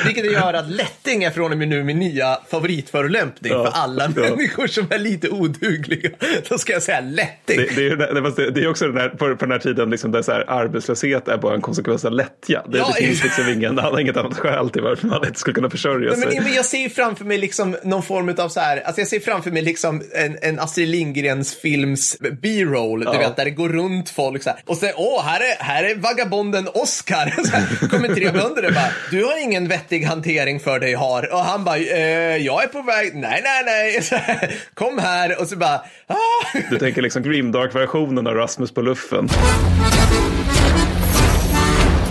[0.05, 4.12] Vilket gör att lätting är från och med nu min nya favoritförolämpning Ja, för alla
[4.15, 4.21] ja.
[4.21, 6.10] människor som är lite odugliga.
[6.49, 7.58] Då ska jag säga lätting.
[7.58, 10.21] Det, det, är, det, är också den här, på, på den här tiden liksom där
[10.21, 12.63] så här, arbetslöshet är bara en konsekvens av lättja.
[12.67, 15.53] Det, Ja, det finns liksom ingen, annan- inget annat skäl till varför man inte skulle
[15.53, 16.25] kunna försörja sig.
[16.27, 19.19] men, men jag ser framför mig liksom någon form av så här, alltså jag ser
[19.19, 23.28] framför mig liksom en, en Astrid Lindgrens films B-roll, du Ja.
[23.28, 24.60] vet, där det går runt folk så här.
[24.65, 27.34] Och så, åh, här är, här är vagabonden Oscar.
[27.45, 31.34] Så här, kommer tre bönder och bara, du har ingen vettig hantering för dig har.
[31.34, 35.41] Och han bara, eh, jag är på väg, nej, nej, nej, så här, kom här.
[35.41, 36.58] Och så bara, ah.
[36.69, 39.30] Du tänker liksom Grimdark-versionen av Rasmus på luffen.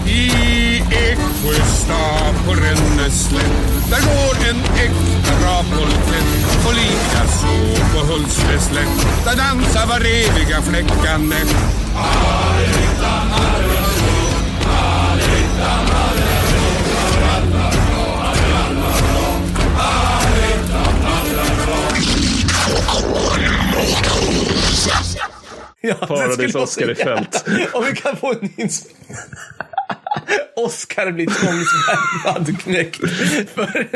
[0.06, 0.30] I
[0.78, 7.46] Eksjöstad på Ränneslätt Där går en äkta rapolkett Och likaså
[7.92, 11.48] på Hultsfredsslätt Där dansar var eviga fläckandet
[25.80, 27.44] Ja, Paradis det skulle vara Oscar så i fält.
[27.72, 29.06] Om vi kan få en inspelning.
[30.56, 32.96] Oscar blir tvångsvärvad knäckt.
[33.54, 33.86] För,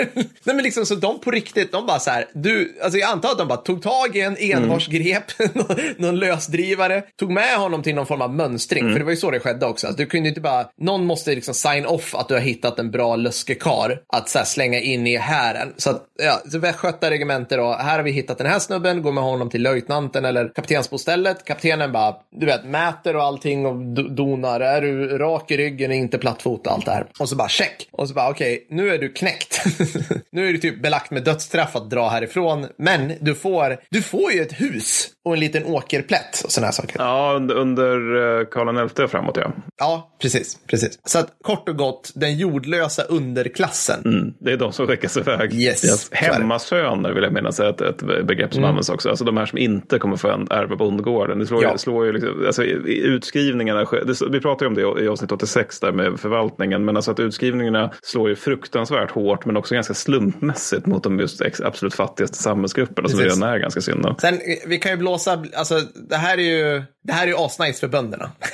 [0.45, 3.31] nej men liksom så de på riktigt, de bara så här, du, alltså jag antar
[3.31, 7.95] att de bara tog tag i en envarsgrep, någon, någon lösdrivare, tog med honom till
[7.95, 9.87] någon form av mönstring, för det var ju så det skedde också.
[9.87, 12.91] Alltså, du kunde inte bara, någon måste liksom sign off att du har hittat en
[12.91, 15.73] bra löskekar att så här, slänga in i hären.
[15.77, 19.13] Så att, ja, så Västgöta regemente då, här har vi hittat den här snubben, går
[19.13, 21.45] med honom till löjtnanten eller kaptensbostället.
[21.45, 24.61] Kaptenen bara, du vet, mäter och allting och do- donar.
[24.61, 27.07] Är du rak i ryggen och inte plattfot och allt det här.
[27.19, 27.89] Och så bara check.
[27.93, 29.65] Och så bara okej, nu är du knäckt.
[30.33, 32.67] nu är du typ belagt med dödsstraff att dra härifrån.
[32.79, 36.97] Men du får, du får ju ett hus och en liten åkerplätt och sådana saker.
[36.99, 37.13] Ja.
[37.33, 37.95] Ja, under, under
[38.41, 39.39] eh, Karl XI och framåt
[39.79, 40.17] ja.
[40.23, 40.99] precis, precis.
[41.05, 44.03] Så att kort och gott, den jordlösa underklassen.
[44.05, 45.55] Mm, det är de som skickas iväg.
[45.55, 46.17] Yes, det.
[46.17, 49.09] Hemmasöner vill jag minnas är ett, ett begrepp som används också.
[49.09, 51.39] Alltså de här som inte kommer få en ärva bondgården.
[51.39, 51.79] Det slår, Ja.
[51.79, 55.93] slår ju liksom, alltså, utskrivningarna, det, vi pratade ju om det i avsnitt 86 där
[55.93, 56.85] med förvaltningen.
[56.85, 61.43] Men alltså att utskrivningarna slår ju fruktansvärt hårt men också ganska slumpmässigt mot de just
[61.65, 64.03] absolut fattigaste samhällsgrupperna som redan är ganska synd.
[64.03, 64.17] då.
[64.21, 67.37] Sen, eh, vi kan ju blåsa, alltså det här är ju, det här är ju
[67.37, 68.31] asnice för bönderna.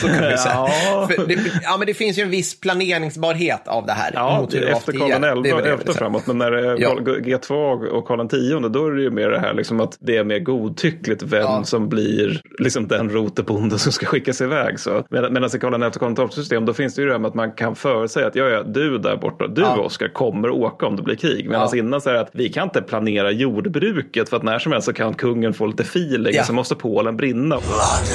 [0.00, 0.54] så kan vi säga.
[0.54, 1.08] Ja.
[1.28, 4.10] Det, ja, men det finns ju en viss planeringsbarhet av det här.
[4.14, 4.92] Ja, mot det efter.
[4.92, 5.94] Karl Det XI det säga.
[5.98, 6.26] framåt.
[6.26, 6.88] Men när det är Ja.
[6.94, 10.16] Karl- G2 och Karl X, då är det ju mer det här liksom att det
[10.16, 11.64] är mer godtyckligt vem Ja.
[11.64, 14.80] som blir liksom den rotebonden som ska skickas iväg.
[14.80, 15.04] Så.
[15.10, 17.18] Med- Medan i Karl XI och Karl XII system, då finns det ju det här
[17.20, 19.76] med att man kan förutsäga att ja, ja, du där borta, du Ja.
[19.80, 21.48] Oskar, kommer åka om det blir krig.
[21.48, 21.78] Medan Ja.
[21.78, 24.86] innan så är det att vi kan inte planera jordbruket för att när som helst
[24.86, 26.44] så kan kungen få lite feeling Ja.
[26.44, 27.56] så måste Polen brinna.
[27.60, 28.06] Blood!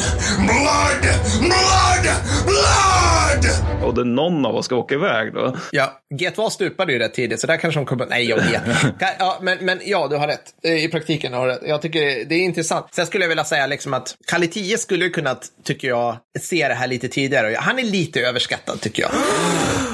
[1.39, 2.05] Blood!
[2.45, 3.74] Blood!
[3.85, 5.55] Och det någon av oss ska åka iväg då.
[5.71, 8.05] Ja, G2 stupade ju rätt tidigt, så där kanske de kommer...
[8.05, 8.61] Nej, jag vet.
[9.19, 10.43] Ja, men, men ja, du har rätt.
[10.63, 11.61] Eh, I praktiken har du rätt.
[11.65, 12.87] Jag tycker det är intressant.
[12.91, 16.73] Sen skulle jag vilja säga liksom att Kalle 10 skulle kunnat, tycker jag, se det
[16.73, 17.55] här lite tidigare.
[17.59, 19.11] Han är lite överskattad, tycker jag.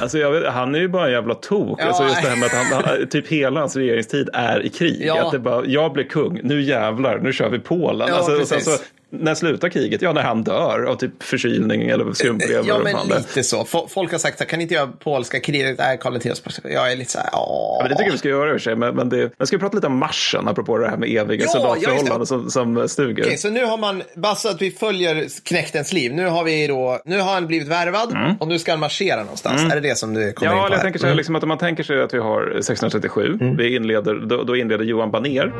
[0.01, 1.80] Alltså jag vet, han är ju bara en jävla tok.
[1.82, 1.86] Ja.
[1.86, 5.01] Alltså just det här med att han, han, typ hela hans regeringstid är i krig.
[5.06, 5.25] Ja.
[5.25, 8.08] Att det bara, jag blir kung, nu jävlar, nu kör vi Polen.
[8.08, 8.71] Ja, alltså, och sen så
[9.13, 10.02] när slutar kriget?
[10.02, 12.63] Ja, när han dör av typ förkylning eller skrumplever.
[12.67, 13.63] Ja, men lite så.
[13.63, 15.78] Fo- Folk har sagt här, kan inte göra polska kriget?
[15.78, 16.41] Nej, Karl X.
[16.63, 17.80] Jag är lite så här, Ja, ja.
[17.82, 18.76] men det tycker jag vi ska göra i och för sig.
[18.76, 21.45] Men, men, det, men ska vi prata lite om marschen, apropå det här med eviga
[21.45, 23.24] Ja, ja, soldatförhållanden som, som stuger.
[23.24, 26.13] Okej, så nu har man, bara så att vi följer knektens liv.
[26.13, 29.62] Nu har vi då, nu har han blivit värvad och nu ska han marschera någonstans.
[29.71, 30.58] Är det det som du kommer in Mm.
[30.58, 32.17] Ja, på eller jag tänker så här, liksom att om man tänker sig att vi
[32.19, 35.52] har 1637, vi inleder, då, då inleder Johan Baner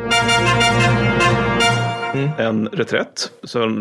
[2.38, 3.32] en reträtt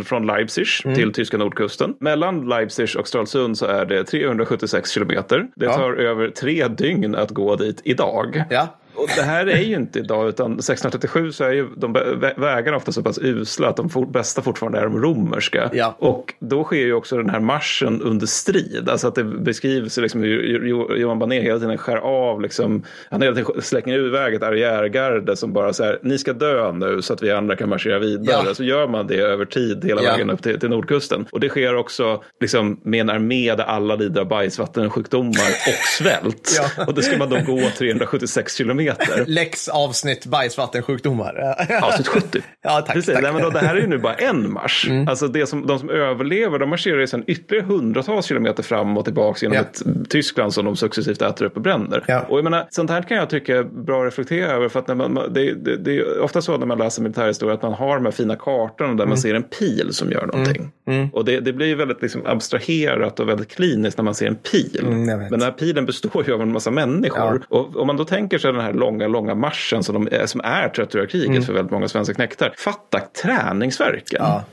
[0.05, 1.95] från Leipzig till tyska nordkusten.
[2.01, 5.47] Mellan Leipzig och Stralsund så är det 376 kilometer.
[5.57, 5.73] Det Ja.
[5.77, 8.43] tar över tre dygn att gå dit idag.
[8.51, 8.69] Ja.
[9.03, 12.77] Och det här är ju inte idag, utan 1637 så är ju de vä- vägarna
[12.77, 15.71] ofta så pass usla att de for, bästa fortfarande är de romerska.
[15.73, 15.97] Ja.
[15.99, 18.89] Och då sker ju också den här marschen under strid.
[18.89, 23.23] Alltså att det beskrivs liksom hur Jo- Johan Baner hela tiden skär av, liksom, han
[23.23, 27.13] hela tiden slänger iväg ett arriärgarde som bara så här, ni ska dö nu så
[27.13, 28.43] att vi andra kan marschera vidare.
[28.47, 28.55] Ja.
[28.55, 30.13] Så gör man det över tid hela Ja.
[30.13, 31.27] vägen upp till, till nordkusten.
[31.33, 35.31] Och det sker också liksom, med en armé där alla lider av bajsvattensjukdomar
[35.69, 36.61] och svält.
[36.77, 36.85] Ja.
[36.87, 38.90] Och det ska man då gå 376 kilometer.
[39.27, 41.57] Lex avsnitt bajsvattensjukdomar.
[41.83, 42.41] Avsnitt 70.
[42.63, 43.15] Ja, tack, Precis.
[43.15, 43.23] tack.
[43.23, 44.91] Nej, men då, det här är ju nu bara en marsch.
[45.09, 49.05] Alltså det som, de som överlever, de marscherar ju sen ytterligare hundratals kilometer fram och
[49.05, 49.61] tillbaka genom Ja.
[49.61, 52.05] ett Tyskland som de successivt äter upp och bränner.
[52.07, 52.21] Ja.
[52.29, 54.69] Och jag menar, sånt här kan jag tycka är bra att reflektera över.
[54.69, 57.63] För att när man, det, det, det är ofta så när man läser militärhistoria att
[57.63, 60.71] man har de här fina kartorna där man ser en pil som gör någonting.
[61.13, 64.37] Och det, det blir ju väldigt liksom abstraherat och väldigt kliniskt när man ser en
[64.37, 64.81] pil.
[64.83, 65.19] Mm.
[65.19, 67.43] Men den här pilen består ju av en massa människor.
[67.49, 70.41] Och om man då tänker sig den här långa, långa marschen som, de, är- som
[70.41, 72.55] är 30-åriga för väldigt många svenska knektar.
[72.57, 74.19] Fatta träningsverken.
[74.23, 74.45] Ja.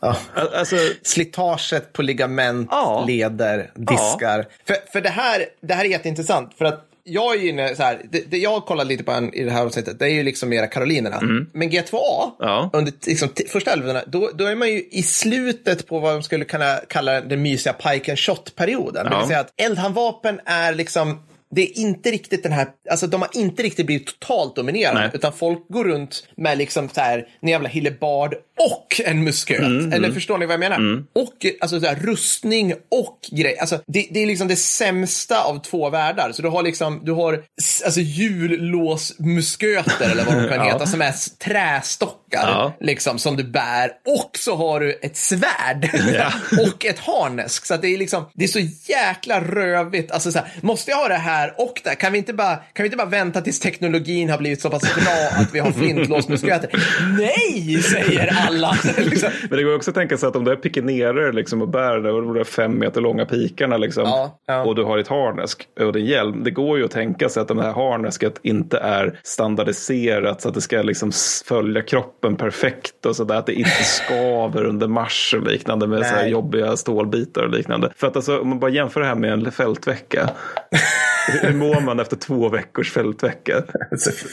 [0.00, 0.16] Ja.
[0.34, 3.04] Al- Alltså, Slitaget på ligament, Ja.
[3.08, 4.46] leder, diskar.
[4.66, 6.54] För, för det, här, det här är jätteintressant.
[6.58, 9.34] För att jag är ju inne så här, det, det jag kollar lite på en,
[9.34, 11.20] i det här avsnittet, det är ju liksom mera Karolinerna.
[11.52, 12.70] Men G2A, Ja.
[12.72, 16.44] under liksom, första älvorna, då, då är man ju i slutet på vad de skulle
[16.44, 19.04] kunna kalla den mysiga pike and shot-perioden.
[19.06, 19.18] Det Ja.
[19.18, 21.22] vill säga att eldhandvapen är liksom
[21.54, 25.10] det är inte riktigt den här, alltså de har inte riktigt blivit totalt dominerande, Nej.
[25.14, 29.58] utan folk går runt med liksom så här, en jävla hillebard och en musköt.
[29.60, 31.04] Mm, Eller förstår ni vad jag menar?
[31.14, 33.58] Och alltså så här, rustning och grej.
[33.58, 36.32] Alltså det, det är liksom det sämsta av två världar.
[36.32, 37.44] Så du har liksom, du har
[37.84, 40.64] alltså hjullåsmusköter eller vad de kan Ja.
[40.72, 42.72] heta, som är trästockar Ja.
[42.80, 43.90] liksom som du bär.
[44.06, 46.32] Och så har du ett svärd Ja.
[46.66, 47.66] och ett harnesk.
[47.66, 50.10] Så att det är liksom, det är så jäkla rövigt.
[50.12, 51.94] Alltså så här, måste jag ha det här och det?
[51.94, 54.94] Kan vi inte bara, kan vi inte bara vänta tills teknologin har blivit så pass
[54.94, 56.70] bra att vi har flintlåsmusköter?
[57.18, 58.76] Nej, säger alla.
[58.96, 59.30] liksom.
[59.48, 62.00] men det går också att tänka sig att om du är pikinerer liksom, och bär
[62.00, 64.62] de där fem meter långa pikarna liksom, Ja, ja.
[64.64, 66.44] och du har ett harnesk och din hjälm.
[66.44, 70.54] Det går ju att tänka sig att det här harnesket inte är standardiserat så att
[70.54, 71.12] det ska liksom
[71.46, 73.34] följa kroppen perfekt och sådär.
[73.34, 77.92] Att det inte skaver under marsch och liknande med så här jobbiga stålbitar och liknande.
[77.96, 80.30] För att alltså, om man bara jämför det här med en fältvecka.
[81.28, 83.62] Hur mår man efter två veckors fältvecka?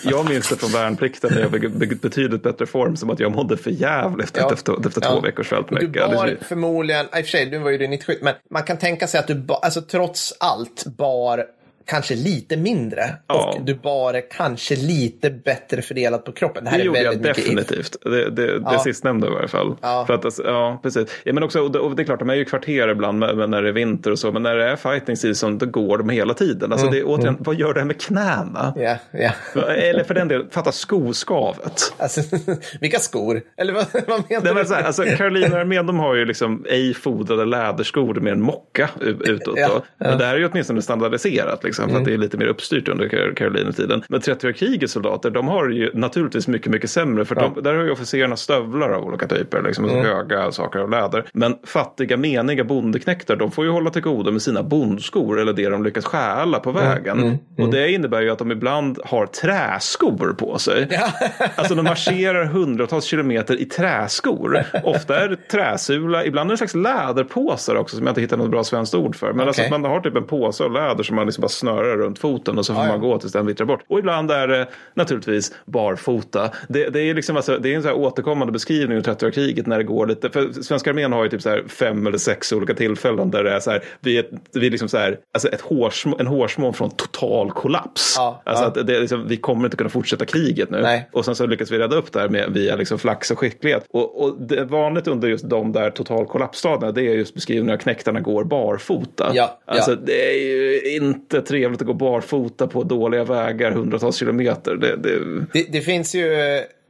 [0.03, 3.57] Jag minns det från värnplikten när jag i betydligt bättre form som att jag mådde
[3.57, 4.53] för jävligt Ja.
[4.53, 5.09] efter, efter Ja.
[5.11, 6.07] två veckors Du fältvecka.
[6.07, 8.77] bar Det- förmodligen, i och för sig, du var ju din 97, men man kan
[8.77, 11.45] tänka sig att du ba, alltså trots allt bar
[11.85, 13.03] kanske lite mindre.
[13.27, 13.53] Ja.
[13.57, 16.63] Och du bar kanske lite bättre fördelat på kroppen.
[16.63, 17.43] Det här Det är gjorde jag mycket if.
[17.45, 17.97] definitivt.
[18.03, 18.79] Det, det, det Ja.
[18.79, 19.75] sistnämnda i varje fall.
[19.81, 20.03] Ja.
[20.07, 21.07] För att, alltså, ja, precis.
[21.23, 23.67] Ja, men också, och det, det är klart, de är ju kvarter ibland när det
[23.69, 24.31] är vinter och så.
[24.31, 26.71] Men när det är fighting season, då går de hela tiden.
[26.71, 28.73] Alltså, det är, återigen, vad gör det här med knäna?
[28.77, 29.61] Ja, ja.
[29.71, 31.93] Eller för den delen, fatta skoskavet.
[31.97, 32.21] Alltså,
[32.81, 33.41] vilka skor?
[33.57, 34.53] Eller vad, vad menar Nej, du?
[34.53, 38.89] men så här, alltså, Carolina-armén de har ju liksom ej fodrade läderskor med en mocka
[38.99, 39.53] utåt.
[39.57, 39.81] Ja, Då.
[39.97, 42.87] Men det här är ju åtminstone standardiserat liksom, för att det är lite mer uppstyrt
[42.87, 44.03] under Kar- Carolina-tiden.
[44.09, 47.25] Men 30-krigets soldater de har ju naturligtvis mycket, mycket sämre.
[47.25, 50.89] För de, där har ju officerarna stövlar av olika typer, liksom, alltså höga saker av
[50.89, 51.25] läder.
[51.33, 55.69] Men fattiga, meniga bondeknektar de får ju hålla till godo med sina bondskor eller det
[55.69, 57.37] de lyckas stjäla på vägen.
[57.57, 60.89] Och det innebär ju att de ibland har träskor på sig.
[61.55, 64.63] Alltså de marscherar hundratals kilometer i träskor.
[64.83, 68.37] Ofta är det träsula, ibland är det en slags läderpåsar också som jag inte hittar
[68.37, 69.33] något bra svenskt ord för.
[69.33, 69.73] Men alltså Okej.
[69.73, 72.57] att man har typ en påse av läder som man liksom bara snörar runt foten
[72.57, 72.89] och så får ja.
[72.89, 73.83] man gå tills den vittrar bort.
[73.87, 76.51] Och ibland är det naturligtvis barfota.
[76.69, 79.77] Det, det är liksom alltså, det är en så här återkommande beskrivning av 30-kriget när
[79.77, 82.73] det går lite, för svenska armén har ju typ så här fem eller sex olika
[82.73, 85.61] tillfällen där det är så här, vi är, vi är liksom så här, alltså ett
[85.61, 88.13] hårsmån, en hårsmån från total kollaps.
[88.17, 88.67] Ja, alltså ja.
[88.67, 90.81] att det liksom, vi kommer inte kunna fortsätta kriget nu.
[90.81, 91.09] Nej.
[91.11, 93.85] Och sen så lyckas vi rädda upp det här med, via liksom flax och skicklighet.
[93.89, 97.73] Och, och det är vanligt under just de där total kollapsstadierna det är just beskrivningen
[97.73, 99.31] av knektarna går barfota.
[99.33, 104.75] Ja, alltså det är ju inte trevligt att gå barfota på dåliga vägar hundratals kilometer.
[104.75, 106.27] Det, det, Det, det finns ju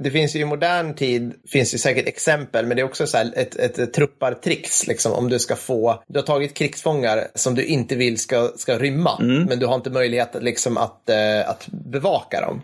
[0.04, 3.18] det finns ju i modern tid, finns ju säkert exempel, men det är också så
[3.18, 7.56] här ett, ett, ett truppartricks, liksom, om du ska få, du har tagit krigsfångar som
[7.56, 11.68] du inte vill ska, ska rymma, men du har inte möjlighet liksom, att, eh, att
[11.68, 12.62] bevaka dem.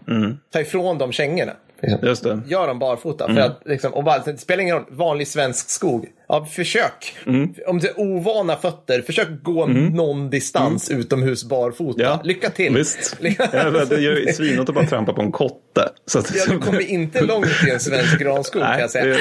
[0.51, 1.53] Ta ifrån dem kängorna.
[1.81, 2.07] Liksom.
[2.07, 2.41] Just det.
[2.47, 3.27] Gör dem barfota.
[3.27, 6.07] För att, liksom, och bara, det spelar ingen roll, vanlig svensk skog.
[6.29, 7.15] Ja, försök.
[7.25, 7.53] Mm.
[7.67, 12.01] Om du har ovana fötter, försök gå någon distans utomhus barfota.
[12.01, 12.11] Mm.
[12.11, 12.73] Ja, Lycka till.
[12.75, 13.17] Visst.
[13.53, 15.89] Ja, det gör svinigt att bara trampa på en kotte.
[16.05, 19.05] Så att, Ja, du kommer inte långt i en svensk granskog kan jag säga.
[19.05, 19.19] det-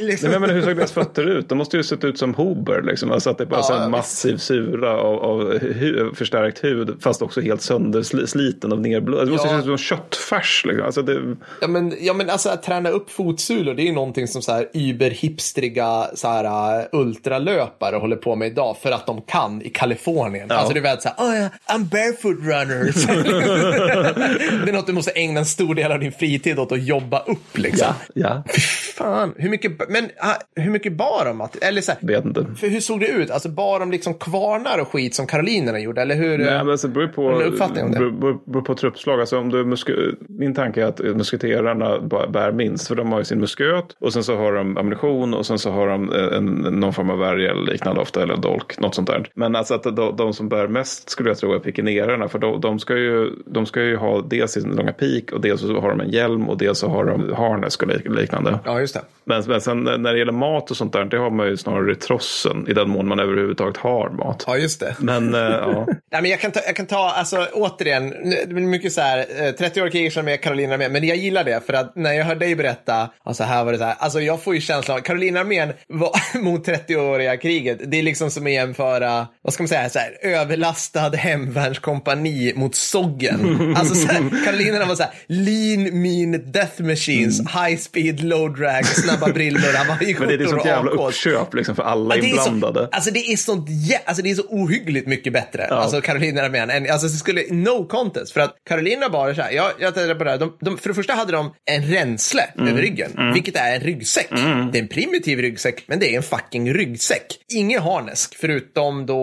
[0.00, 0.30] Liksom.
[0.30, 1.48] Nej, men hur såg deras fötter ut?
[1.48, 2.82] De måste ju sett ut som hober.
[2.82, 3.10] Liksom.
[3.12, 6.96] Alltså att det är bara Ja, så en massiv sura av, av hu, förstärkt hud.
[7.02, 9.26] Fast också helt söndersliten av nerblod.
[9.26, 9.52] Det måste Ja.
[9.54, 10.64] se ut som köttfärs.
[10.66, 10.86] Liksom.
[10.86, 14.28] Alltså det, Ja men, ja, men alltså att träna upp fotsulor, det är ju någonting
[14.28, 19.22] som så här überhipstriga så här, uh, ultralöpare håller på med idag för att de
[19.22, 20.50] kan i Kalifornien.
[20.50, 22.84] Alltså det är väl så här, oh, yeah, I'm barefoot runner.
[24.64, 27.18] det är något du måste ägna en stor del av din fritid åt att jobba
[27.20, 27.94] upp liksom.
[28.14, 28.60] ja, Fy
[28.96, 30.10] fan, hur mycket, men
[30.64, 31.40] hur mycket bar de?
[31.40, 32.46] Att, eller så här, vet inte.
[32.56, 33.30] för hur såg det ut?
[33.30, 36.02] Alltså bar de liksom kvarnar och skit som karolinerna gjorde?
[36.02, 36.38] Eller hur?
[36.38, 37.98] Nej, men alltså, det beror på, Har uppfattning om det?
[37.98, 39.20] beror, beror, på truppslag.
[39.20, 39.64] Alltså, om du
[40.28, 42.88] min tanke är att musketerarna bär minst.
[42.88, 45.70] För de har ju sin musköt och sen så har de ammunition och sen så
[45.70, 46.44] har de eh, en,
[46.80, 48.22] någon form av värja eller liknande ofta.
[48.22, 49.28] Eller dolk, något sånt där.
[49.34, 52.28] Men alltså att de, de som bär mest skulle jag tro är pikinerarna.
[52.28, 55.60] För de, de, ska ju, de ska ju ha dels sin långa pik och dels
[55.60, 58.58] så har de en hjälm och dels så har de harness och lik- liknande.
[58.64, 59.00] Ja, just det.
[59.24, 61.92] Men, men sen när det gäller mat och sånt där, det har man ju snarare
[61.92, 62.66] i trossen.
[62.68, 64.44] I den mån man överhuvudtaget har mat.
[64.46, 64.96] Ja, just det.
[64.98, 65.86] Men eh, ja.
[66.12, 68.10] Nej, men jag, kan ta, jag kan ta, alltså återigen,
[68.46, 71.44] det blir mycket så här, eh, 30 år kriget med, Carolina med, men jag gillar
[71.44, 74.20] det för att när jag hör dig berätta, alltså här var det så här, alltså
[74.20, 75.72] jag får ju känslan av, Carolina armén
[76.42, 80.18] mot 30-åriga kriget, det är liksom som att jämföra, vad ska man säga, så här,
[80.22, 83.72] överlastad hemvärnskompani mot Soggen.
[83.82, 88.86] Alltså så här, Karolinerna var så här, lean, mean, death machines, high speed, low drag,
[88.86, 89.32] snabba
[89.62, 92.50] brillor, hawaiiskjortor Men det är sånt jävla uppköp liksom för alla Ja, det är så-
[92.50, 92.88] inblandade.
[92.92, 93.68] alltså det är sånt,
[94.04, 95.66] alltså det är så ohyggligt mycket bättre.
[95.66, 96.70] Alltså Carolina armén.
[96.70, 98.32] än- Alltså det skulle, no contest.
[98.32, 100.88] För att Carolina bara så här, jag, jag tänkte på det här, de, de, för
[100.88, 102.68] det första hade de en ränsle Mm.
[102.68, 104.28] över ryggen, vilket är en ryggsäck.
[104.72, 107.26] Det är en primitiv ryggsäck, men det är en fucking ryggsäck.
[107.54, 109.16] Ingen harnesk, förutom då,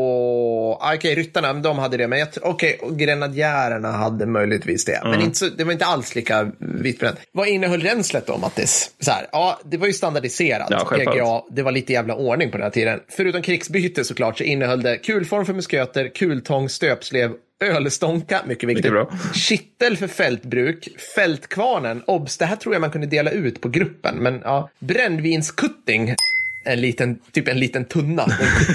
[0.81, 4.95] ah, okej, ryttarna, de hade det, men okej, och grenadjärerna hade möjligtvis det.
[4.95, 5.11] Mm.
[5.11, 7.03] Men inte så, det var inte alls lika vitt.
[7.33, 8.91] Vad innehöll ränslet då, Mattis?
[8.99, 9.93] Så här, ja, det var ju
[10.29, 10.67] standardiserat.
[10.69, 11.23] Ja, självfallet.
[11.23, 12.99] PGA det var lite jävla ordning på den här tiden.
[13.09, 17.31] Förutom krigsbyte såklart så innehöll det kulform för musköter, kultång, stöpslev,
[17.63, 18.93] ölstånka, mycket viktigt.
[18.93, 19.35] Mycket.
[19.35, 24.15] Kittel för fältbruk, fältkvarnen, obs, det här tror jag man kunde dela ut på gruppen,
[24.15, 26.15] men ja, brännvinskutting.
[26.65, 28.25] En liten, typ en liten tunna.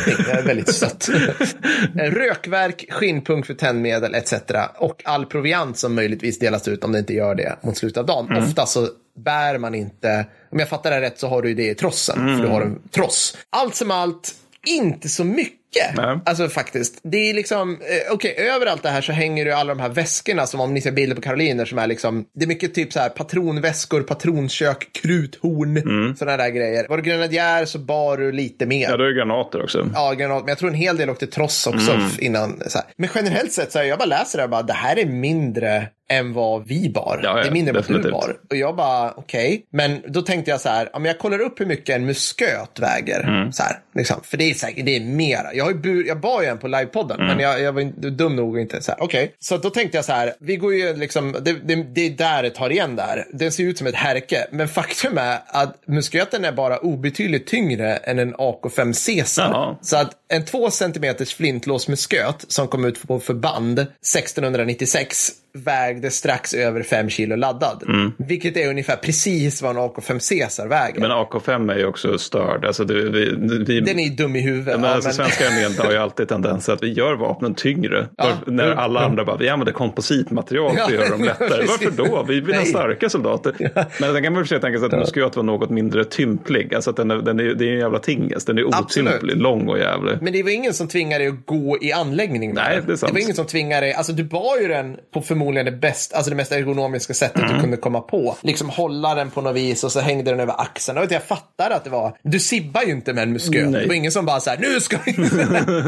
[0.06, 1.08] Det är väldigt sött.
[1.94, 4.32] Rökverk, skinnpung för tändmedel etc.
[4.78, 8.06] Och all proviant som möjligtvis delas ut om det inte gör det mot slutet av
[8.06, 8.36] dagen.
[8.36, 11.74] Ofta så bär man inte, om jag fattar det rätt så har du det i
[11.74, 13.36] trossen, för du har en tross.
[13.50, 14.34] Allt som allt,
[14.66, 15.60] inte så mycket.
[15.96, 16.18] Nej.
[16.26, 16.98] Alltså faktiskt.
[17.02, 20.46] Det är liksom, eh, okej, överallt det här så hänger ju alla de här väskorna
[20.46, 23.00] som om ni ser bilder på Karoliner som är liksom, det är mycket typ så
[23.00, 26.16] här patronväskor, patronkök, kruthorn, Mm.
[26.16, 26.86] sådana där grejer.
[26.88, 28.90] Var du grenadjär så bar du lite mer.
[28.90, 29.90] Ja, det är granater också.
[29.94, 30.40] Ja, granat.
[30.42, 32.10] Men jag tror en hel del åkte tross också Mm.
[32.18, 32.62] innan.
[32.96, 35.06] Men generellt sett så här, jag bara läser det här och bara, det här är
[35.06, 37.20] mindre än vad vi bar.
[37.22, 38.36] Ja, ja, det är mindre än vad du bar.
[38.50, 39.66] Och jag bara, okej.
[39.72, 42.78] Men då tänkte jag så här, ja, men jag kollar upp hur mycket en musköt
[42.78, 43.20] väger.
[43.20, 43.52] Mm.
[43.52, 44.16] Så här, liksom.
[44.22, 45.54] För det är säkert, det är mera.
[45.54, 47.36] Jag, har ju bur, jag bar ju en på livepodden, Mm.
[47.36, 49.34] men jag, jag var inte dum nog inte så här, okej.
[49.38, 52.42] Så då tänkte jag så här, vi går ju liksom, det, det, det är där
[52.42, 53.26] det tar igen där.
[53.32, 54.46] Den ser ut som ett härke.
[54.50, 59.50] Men faktum är att musköten är bara obetydligt tyngre än en AK5 Caesar.
[59.52, 59.76] Jaha.
[59.82, 65.30] Så att en två centimeters flintlåsmusköt som kom ut på förband 1696
[65.64, 67.82] vägde strax över 5 kilo laddad.
[68.18, 71.00] Vilket är ungefär precis vad en AK5 Caesar väger.
[71.00, 72.64] Men AK5 är ju också störd.
[72.64, 73.34] Alltså det, vi,
[73.66, 74.72] vi, Den är ju dum i huvudet.
[74.72, 77.54] Ja, men Ja, alltså, men- Svenska armén har ju alltid tendens att vi gör vapnen
[77.54, 78.06] tyngre.
[78.16, 78.28] Ja.
[78.46, 78.78] När Mm.
[78.78, 81.64] alla andra bara, vi använder kompositmaterial för att Ja, göra dem lättare.
[81.66, 82.24] Varför då?
[82.28, 83.54] Vi vill ha starka soldater.
[84.00, 86.04] Men sen kan man i och för sig tänka sig att musköt var något mindre
[86.04, 86.74] tymplig.
[86.74, 88.46] Alltså att den är, den är, det är en jävla tingest.
[88.46, 89.08] Den är Absolut.
[89.14, 90.14] otymplig, lång och jävlig.
[90.20, 93.12] Men det var ingen som tvingade dig att gå i anläggning Nej, det är sant.
[93.12, 96.30] var ingen som tvingade dig, alltså du bar ju den på förmodligen det bästa, alltså
[96.30, 97.54] det mest ergonomiska sättet Mm.
[97.54, 98.36] du kunde komma på.
[98.42, 100.98] Liksom hålla den på något vis och så hängde den över axeln.
[100.98, 103.72] Och jag fattar att det var, du sibbar ju inte med en musköt.
[103.72, 105.12] Det var ingen som bara så här, nu ska vi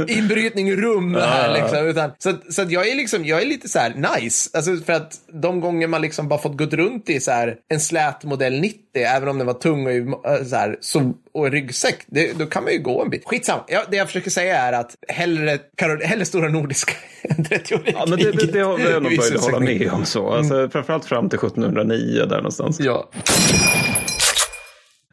[0.18, 1.86] inbrytning rum här liksom.
[1.86, 4.50] Utan, så så jag är liksom, jag är lite så här nice.
[4.54, 7.80] Alltså för att de gånger man liksom bara fått gått runt i så här en
[7.80, 11.96] slät modell 90, även om den var tung och äh, så här, så och ryggsäck,
[12.06, 13.22] det, då kan man ju gå en bit.
[13.24, 13.62] Skitsamma.
[13.68, 18.06] Ja, det jag försöker säga är att hellre, Karol, hellre Stora Nordiska än 30-åriga Ja,
[18.08, 20.04] men det, det, det har jag nog börjat hålla med om.
[20.04, 20.30] så.
[20.30, 22.80] Alltså, Framförallt fram till 1709 där någonstans.
[22.80, 23.10] Ja.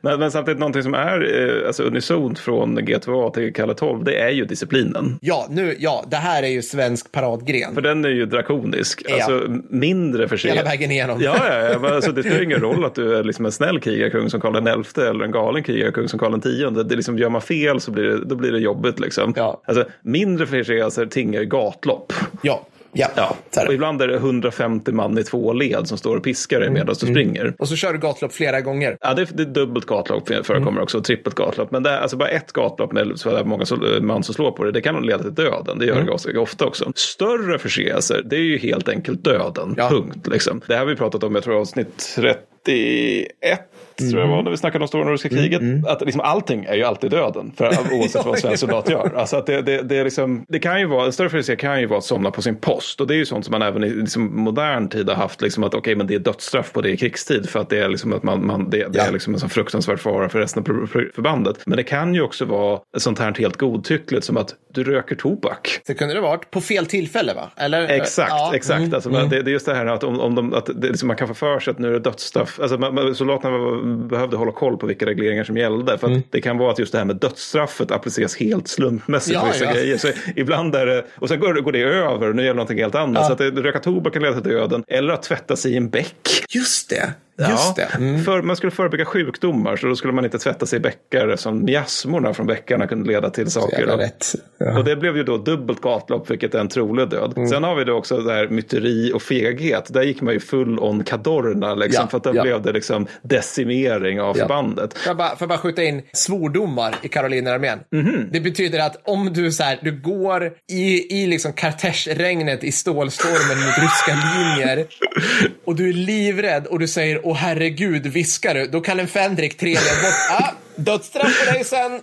[0.03, 4.19] Men, men samtidigt någonting som är eh, alltså, unisont från G2A till Kalle 12, det
[4.19, 5.19] är ju disciplinen.
[5.21, 7.73] Ja, nu, ja, det här är ju svensk paradgren.
[7.73, 9.03] För den är ju drakonisk.
[9.07, 9.15] Ja.
[9.15, 11.21] Alltså mindre för Hela vägen igenom.
[11.21, 11.79] Ja, ja, ja.
[11.79, 14.83] men Alltså, det spelar ingen roll att du är liksom en snäll krigarkung som Karl
[14.83, 16.89] XI eller en galen krigarkung som Karl X.
[16.89, 18.99] Det liksom, gör man fel så blir det, då blir det jobbigt.
[18.99, 19.33] Liksom.
[19.35, 19.61] Ja.
[19.65, 22.13] Alltså, mindre förseelser tingar ju gatlopp.
[22.41, 23.07] Ja, ja.
[23.15, 23.35] Ja.
[23.67, 26.87] Och ibland är det 150 man i två led som står och piskar dig medan
[26.87, 27.53] du springer.
[27.59, 28.97] Och så kör du gatlopp flera gånger.
[29.01, 31.71] Ja, det är, det är dubbelt gatlopp förekommer också, och trippelt gatlopp.
[31.71, 34.63] Men det är alltså bara ett gatlopp med så många sol- man som slår på
[34.63, 35.79] det, det kan leda till döden.
[35.79, 36.91] Det gör det ganska ofta också.
[36.95, 39.73] Större förseelser, det är ju helt enkelt döden.
[39.77, 39.89] Ja.
[39.89, 40.27] Punkt.
[40.27, 40.61] Liksom.
[40.67, 43.59] Det här har vi pratat om, jag tror avsnitt 31
[43.97, 45.61] tror jag var när vi snackade om Stora Nordiska kriget.
[45.87, 49.11] Att liksom allting är ju alltid döden, för, oavsett vad en svensk soldat gör.
[49.15, 51.79] Alltså att det, det, det, är liksom, det kan ju vara, en större förseelse kan
[51.79, 53.01] ju vara att somna på sin post.
[53.01, 55.63] Och det är ju sånt som man även i liksom modern tid har haft, liksom
[55.63, 57.49] att okej, men det är dödsstraff på det i krigstid.
[57.49, 59.03] För att det är liksom att man, man det, det Ja.
[59.05, 61.57] är liksom en sån fruktansvärd fara för resten av för- för- förbandet.
[61.65, 65.15] Men det kan ju också vara ett sånt här helt godtyckligt som att du röker
[65.15, 65.79] tobak.
[65.87, 67.49] Det kunde det varit på fel tillfälle, va?
[67.57, 67.87] Eller?
[67.89, 68.51] Exakt, Ja.
[68.55, 68.79] exakt.
[68.79, 68.93] Mm.
[68.93, 71.07] Alltså, men det, det är just det här att, om, om de, att det, liksom,
[71.07, 72.59] man kan få för sig att nu är det dödsstraff.
[72.59, 75.97] Alltså, man, man, soldaterna var- behövde hålla koll på vilka regleringar som gällde.
[75.97, 76.23] För att Mm.
[76.29, 79.65] det kan vara att just det här med dödsstraffet appliceras helt slumpmässigt Ja, på vissa
[79.65, 79.73] ja.
[79.73, 79.97] grejer.
[79.97, 82.77] Så ibland är det, och sen går, det- går det över och nu gäller någonting
[82.79, 83.21] helt annat.
[83.21, 83.27] Ja.
[83.27, 84.83] Så att det, röka tobak kan leda till döden.
[84.87, 86.15] Eller att tvätta sig i en bäck.
[86.49, 87.13] Just det.
[87.37, 87.87] Just det.
[87.97, 88.23] Mm.
[88.23, 91.63] För, man skulle förebygga sjukdomar så då skulle man inte tvätta sig i bäckar eftersom
[91.65, 93.77] miasmorna från bäckarna kunde leda till saker.
[93.77, 94.01] Jävla då.
[94.03, 94.25] rätt.
[94.57, 94.77] Ja.
[94.77, 97.33] Och det blev ju då dubbelt gatlopp, vilket är en trolig död.
[97.35, 97.49] Mm.
[97.49, 99.93] Sen har vi då också det här myteri och feghet.
[99.93, 102.43] Där gick man ju full on cadorna, liksom, Ja, för att då ja.
[102.43, 104.43] blev det liksom decimering av Ja.
[104.43, 104.93] förbandet.
[104.97, 107.79] Får jag, bara, bara skjuta in svordomar i Karolinerarmén?
[107.91, 108.27] Mhm.
[108.31, 113.57] Det betyder att om du, så här, du går i, i liksom kartäschregnet i stålstormen
[113.65, 114.85] mot ryska linjer
[115.65, 119.57] och du är livrädd och du säger och herregud, viskar du, då kan en Fendrik
[119.57, 120.39] trilla bort.
[120.39, 122.01] Ah, dödsstraff på dig sen.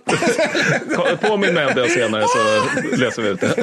[1.21, 3.55] Påminn mig om det senare så läser vi ut det.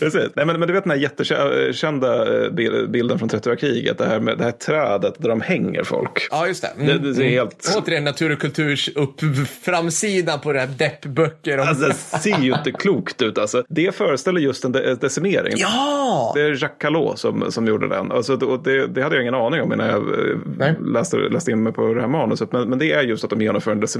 [0.00, 0.30] Precis.
[0.36, 4.06] Nej, men, men du vet den här jättekända eh, bil- bilden från 30-åriga kriget, det
[4.06, 6.28] här med det här trädet där de hänger folk.
[6.30, 6.68] ja, just det.
[6.78, 7.02] Det, Mm.
[7.02, 7.74] det ser helt...
[7.78, 9.20] Återigen natur och kulturs upp
[9.62, 11.58] framsidan på det här deppböcker.
[11.60, 11.68] Om...
[11.68, 13.38] Alltså, det ser ju inte klokt ut.
[13.38, 13.64] Alltså.
[13.68, 15.54] Det föreställer just en de- decimering.
[15.56, 16.32] ja!
[16.34, 18.12] Det är Jacques Callot som, som gjorde den.
[18.12, 19.96] Alltså, och det, det hade jag ingen aning om innan jag
[20.68, 22.52] eh, läste, läste in mig på det här manuset.
[22.52, 23.97] Men, men det är just att de genomför en decimering.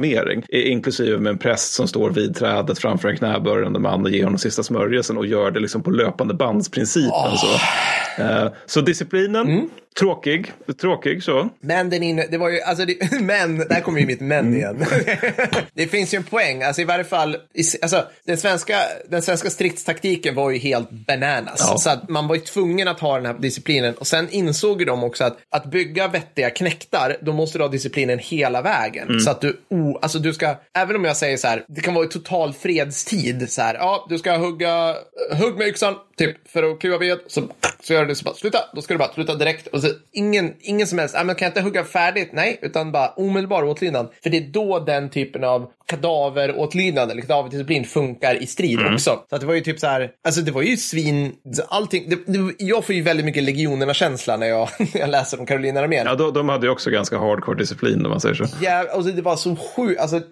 [0.48, 4.24] I- Inklusive med en präst som står vid trädet framför en knäböjande man och ger
[4.24, 7.10] honom sista smörjelsen och gör det liksom på löpande bandsprincipen.
[7.36, 8.22] Så.
[8.22, 9.68] Eh, så disciplinen, Mm.
[9.98, 10.52] Tråkig.
[10.80, 11.48] Tråkig så.
[11.60, 14.84] Men den inne, det var ju, alltså det, men, där kommer ju mitt men igen.
[15.74, 18.78] det finns ju en poäng, alltså i varje fall, i, alltså den svenska,
[19.08, 21.66] den svenska stridstaktiken var ju helt bananas.
[21.70, 21.78] Ja.
[21.78, 24.84] Så att man var ju tvungen att ha den här disciplinen och sen insåg ju
[24.84, 29.20] de också att att bygga vettiga knäktar, då måste du ha disciplinen hela vägen.
[29.20, 31.94] Så att du, oh, alltså du ska, även om jag säger så här, det kan
[31.94, 34.94] vara i total fredstid, så här, ja, du ska hugga,
[35.38, 37.42] hugg med yxan, typ, för att kuva ved, så,
[37.80, 39.66] så gör du det så bara, sluta, då ska du bara sluta direkt.
[39.66, 42.30] Och så, ingen, ingen som helst, ah, men kan jag inte hugga färdigt?
[42.32, 44.08] Nej, utan bara omedelbar åtlydnad.
[44.22, 49.20] För det är då den typen av kadaveråtlydnad eller kadaverdisciplin funkar i strid också.
[49.30, 51.32] Så att det var ju typ så här, alltså det var ju svin,
[51.68, 55.46] allting, det, det, jag får ju väldigt mycket legionerna-känsla när jag, när jag läser om
[55.46, 56.06] Karolinerarmén.
[56.06, 58.44] Ja, de, de hade ju också ganska hardcore disciplin om man säger så.
[58.60, 60.00] Jäv, alltså det var så sjukt.
[60.00, 60.22] Alltså, eh,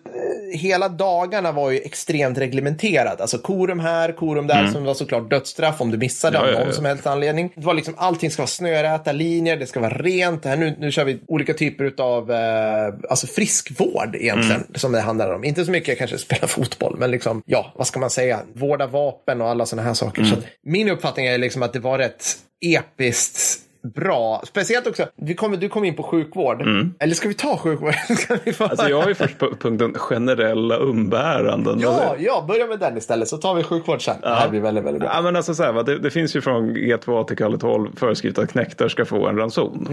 [0.59, 3.20] hela dagarna var ju extremt reglementerat.
[3.20, 6.48] Alltså korum här, korum där, som var såklart dödsstraff om du missade Mm.
[6.48, 6.74] Ja, av ja, någon ja.
[6.74, 7.52] som helst anledning.
[7.57, 10.42] Det var liksom, allting ska vara snöräta linjer, det ska vara rent.
[10.42, 14.66] Det här, nu, nu kör vi olika typer av eh, alltså friskvård egentligen, Mm.
[14.74, 15.44] som det handlar om.
[15.47, 18.40] Inte så mycket kanske spela fotboll, men liksom, ja, vad ska man säga?
[18.53, 20.22] Vårda vapen och alla sådana här saker.
[20.22, 20.34] Mm.
[20.34, 22.24] Så min uppfattning är liksom att det var rätt
[22.61, 23.62] episkt
[23.94, 24.42] bra.
[24.47, 26.62] Speciellt också, vi kommer, du kom in på sjukvård.
[26.99, 27.94] Eller ska vi ta sjukvård?
[28.18, 28.70] Ska vi få Mm.
[28.70, 31.80] Alltså jag har ju först på punkten generella umbäranden.
[31.80, 34.16] Ja, ja, börja med den istället så tar vi sjukvård sen.
[34.20, 35.11] Det här blir väldigt, väldigt bra.
[35.14, 37.97] Ja, men alltså så här, va, det, det finns ju från G2 till Kalle 12
[37.97, 39.88] föreskrivet att knektar ska få en ranson.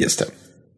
[0.00, 0.26] Just det.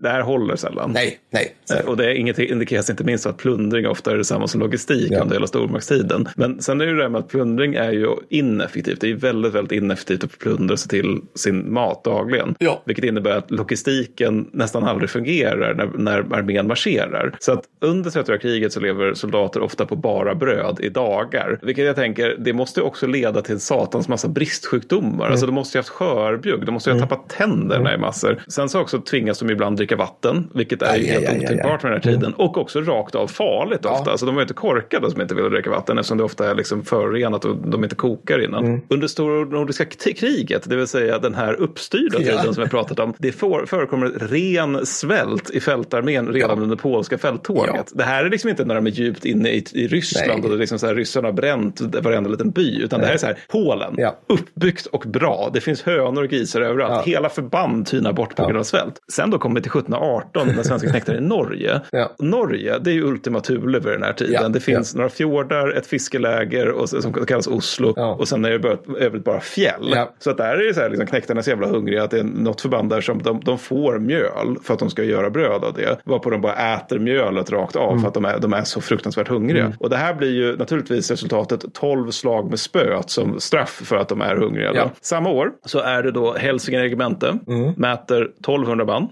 [0.02, 0.90] Det här håller sällan.
[0.92, 1.54] Nej, nej.
[1.78, 5.08] Eh, Och det är inget indikeras inte minst att plundring ofta är detsamma som logistik
[5.12, 5.20] Ja.
[5.22, 6.28] under hela stormaktstiden.
[6.36, 9.00] Men sen är det ju det här med att plundring är ju ineffektivt.
[9.00, 12.54] Det är väldigt, väldigt ineffektivt att plundra sig till sin mat dagligen.
[12.58, 12.82] Ja.
[12.86, 17.36] Vilket innebär att logistiken nästan aldrig fungerar när, när armén marscherar.
[17.38, 21.58] Så att under 30 kriget så lever soldater ofta på bara bröd i dagar.
[21.62, 25.30] Vilket jag tänker, det måste också leda till en satans massa bristsjukdomar.
[25.30, 28.42] Alltså de måste ju ha haft skörbjugg, de måste ju ha tappat tänderna i massor.
[28.48, 31.38] Sen så också tvingas de ibland dricka dricka vatten, vilket är Aj, helt aj, aj,
[31.38, 32.32] aj, otänkbart för den här tiden.
[32.34, 33.90] Och också rakt av farligt Ja.
[33.90, 34.10] ofta.
[34.10, 36.84] Alltså, de var inte korkade som inte ville dricka vatten eftersom det ofta är liksom
[36.84, 38.64] förorenat och de inte kokar innan.
[38.66, 38.80] Mm.
[38.88, 42.24] Under stora nordiska k- kriget, det vill säga den här uppstyrda Ja.
[42.40, 46.62] tiden som vi pratat om, det förekommer ren svält i fältarmén redan Ja.
[46.62, 47.74] under polska fälttåget.
[47.74, 47.84] Ja.
[47.94, 50.42] Det här är liksom inte när de är djupt inne i, i Ryssland Nej.
[50.42, 53.14] och det är liksom så här, ryssarna har bränt varenda liten by, utan det här
[53.14, 54.16] är så här, Polen, Ja.
[54.26, 55.50] uppbyggt och bra.
[55.54, 56.92] Det finns hönor och grisar överallt.
[57.06, 57.12] Ja.
[57.12, 58.46] Hela förband tynar bort på Ja.
[58.46, 58.94] grund av svält.
[59.12, 61.80] Sen då kommer vi till 1718 när svenska knektar i Norge.
[61.90, 62.10] Ja.
[62.18, 64.42] Norge, det är ju Ultima Thule vid den här tiden.
[64.42, 64.48] Ja.
[64.48, 67.92] Det finns några fjordar, ett fiskeläger och, som kallas Oslo.
[67.96, 68.14] Ja.
[68.14, 69.90] Och sen är det bara, övrigt bara fjäll.
[69.94, 70.14] Ja.
[70.18, 72.18] Så att där är det så här, liksom, knektarna är så jävla hungriga att det
[72.18, 75.64] är något förband där som de, de får mjöl för att de ska göra bröd
[75.64, 75.96] av det.
[76.04, 78.00] Varpå de bara äter mjölet rakt av Mm.
[78.00, 79.72] för att de är, de är så fruktansvärt hungriga.
[79.80, 84.08] Och det här blir ju naturligtvis resultatet 12 slag med spöet som straff för att
[84.08, 84.70] de är hungriga.
[84.74, 84.90] Ja.
[85.00, 87.72] Samma år så är det då Hälsingen regemente, Mm.
[87.76, 89.08] mäter 1200 man.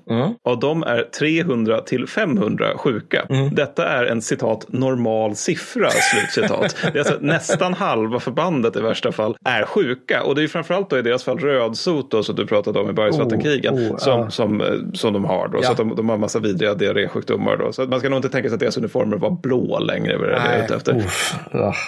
[0.51, 3.27] Av dem är 300 till 500 sjuka.
[3.29, 3.55] Mm.
[3.55, 6.77] Detta är en citat normal siffra, slutcitat.
[6.93, 10.23] det är alltså nästan halva förbandet i värsta fall är sjuka.
[10.23, 12.91] Och det är ju framförallt då i deras fall rödsot då, som du pratade om
[12.91, 14.31] i bergsvattenkrigen Oh, oh, som, ja.
[14.31, 15.49] som, eh, som de har.
[15.49, 15.67] Då, Ja.
[15.67, 17.57] Så att de, de har massa vidriga diarrésjukdomar.
[17.57, 17.73] Då.
[17.73, 20.17] Så att man ska nog inte tänka sig att deras uniformer var blå längre.
[20.17, 21.05] Vad det är ute efter.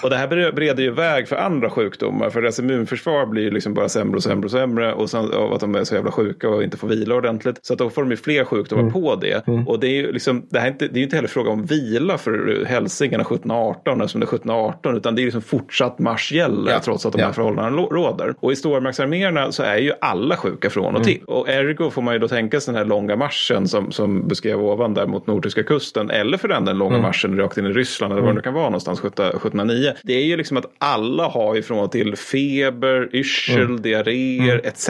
[0.03, 2.31] Och det här bereder ju väg för andra sjukdomar.
[2.31, 4.93] För deras immunförsvar blir ju liksom bara sämre och sämre och sämre.
[4.95, 7.59] Och sen av att de är så jävla sjuka och inte får vila ordentligt.
[7.63, 9.43] Så att då får de ju fler sjukdomar på det.
[9.67, 11.51] Och det är ju liksom, det här är inte, det är ju inte heller fråga
[11.51, 14.97] om vila för hälsingarna 1718 eftersom det är 1718.
[14.97, 16.81] Utan det är liksom fortsatt marsch gäller Ja.
[16.85, 17.33] trots att de här Ja.
[17.33, 18.35] förhållandena råder.
[18.41, 21.21] Och i stormaktsarméerna så är ju alla sjuka från och till.
[21.27, 24.61] Och ergo får man ju då tänka sig den här långa marschen som, som beskrev
[24.61, 26.11] ovan där mot nordtyska kusten.
[26.11, 28.55] Eller för den, den långa marschen rakt in i Ryssland eller var det nu kan
[28.55, 29.93] vara någonstans 17- 1709.
[30.03, 34.89] Det är ju liksom att alla har ifrån och till feber, yrsel, diarréer etc.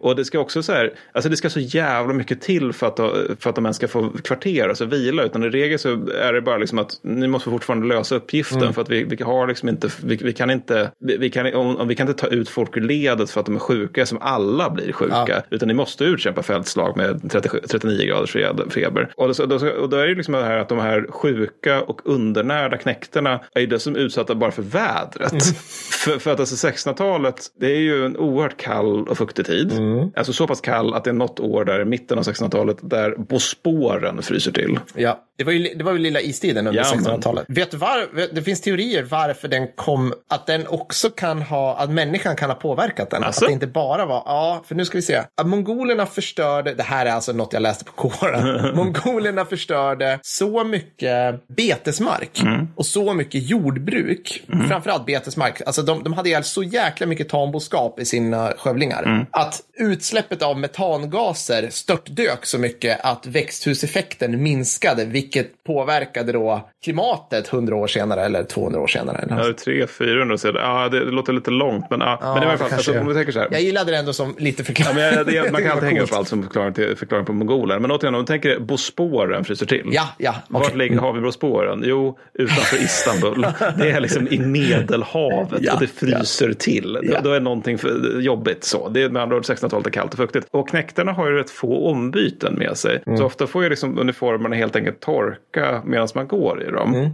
[0.00, 2.96] Och det ska också så här, alltså det ska så jävla mycket till för att,
[3.42, 5.22] för att de ens ska få kvartera, alltså vila.
[5.22, 8.82] Utan i regel så är det bara liksom att ni måste fortfarande lösa uppgiften för
[8.82, 11.88] att vi, vi har liksom inte, vi, vi kan inte, vi, vi kan, om, om
[11.88, 14.70] vi kan inte ta ut folk ur ledet för att de är sjuka som alla
[14.70, 15.24] blir sjuka.
[15.28, 15.42] Ja.
[15.50, 18.36] Utan ni måste utkämpa fältslag med 37, 39 graders
[18.70, 19.10] feber.
[19.16, 22.00] Och då, då, och då är det liksom det här att de här sjuka och
[22.04, 25.44] undernärda knäkterna är ju dessutom utsatta bara för vädret.
[26.04, 29.72] för, för att alltså 1600-talet, det är ju en oerhört kall och fuktig tid.
[30.16, 33.14] Alltså så pass kall att det är något år där i mitten av 1600-talet där
[33.18, 34.78] Bosporen fryser till.
[34.94, 37.44] Ja, det var ju, det var ju lilla istiden under Ja, men- 1600-talet.
[37.48, 42.36] Vet var, det finns teorier varför den kom, att den också kan ha, att människan
[42.36, 43.24] kan ha påverkat den.
[43.24, 43.44] Asså?
[43.44, 45.22] Att det inte bara var, ja, för nu ska vi se.
[45.40, 48.76] Att mongolerna förstörde, det här är alltså något jag läste på kåren.
[48.76, 52.40] mongolerna förstörde så mycket betesmark
[52.76, 54.42] och så mycket jordbruk.
[54.68, 55.62] Framförallt betesmark.
[55.66, 59.26] Alltså de, de hade ihjäl så jäkla mycket tamboskap i sina skövlingar.
[59.30, 67.76] Att utsläppet av metangaser störtdök så mycket att växthuseffekten minskade, vilket påverkade då klimatet 100
[67.76, 69.26] år senare eller 200 år senare.
[69.30, 70.54] Ja, det är tre, 400 sedan.
[70.54, 71.90] Ja, det, låter lite långt.
[71.90, 73.48] Men, ja, men i alla fall, alltså, om vi tänker så här.
[73.50, 74.96] Jag gillade det ändå som lite Ja, förklaring.
[74.96, 77.78] men jag, det, man kan alltid hänga upp allt som förklaring, till, förklaring på mongoler.
[77.78, 79.88] Men återigen, om du tänker Bosporen fryser till.
[79.92, 80.34] Ja, ja.
[80.48, 80.78] Vart okej.
[80.78, 81.82] ligger har vi Bosporen?
[81.84, 83.46] Jo, utanför Istanbul.
[83.78, 86.98] Det är liksom i Medelhavet Ja, och det fryser till.
[87.02, 87.20] Ja.
[87.20, 88.88] Då, då är någonting för, jobbigt så.
[88.88, 90.46] Det är med andra ord 1600-talet är kallt och fuktigt.
[90.50, 93.02] Och knäktarna har ju rätt få ombyten med sig.
[93.06, 93.18] Mm.
[93.18, 97.10] Så ofta får ju liksom uniformerna helt enkelt torka medan man går i dem.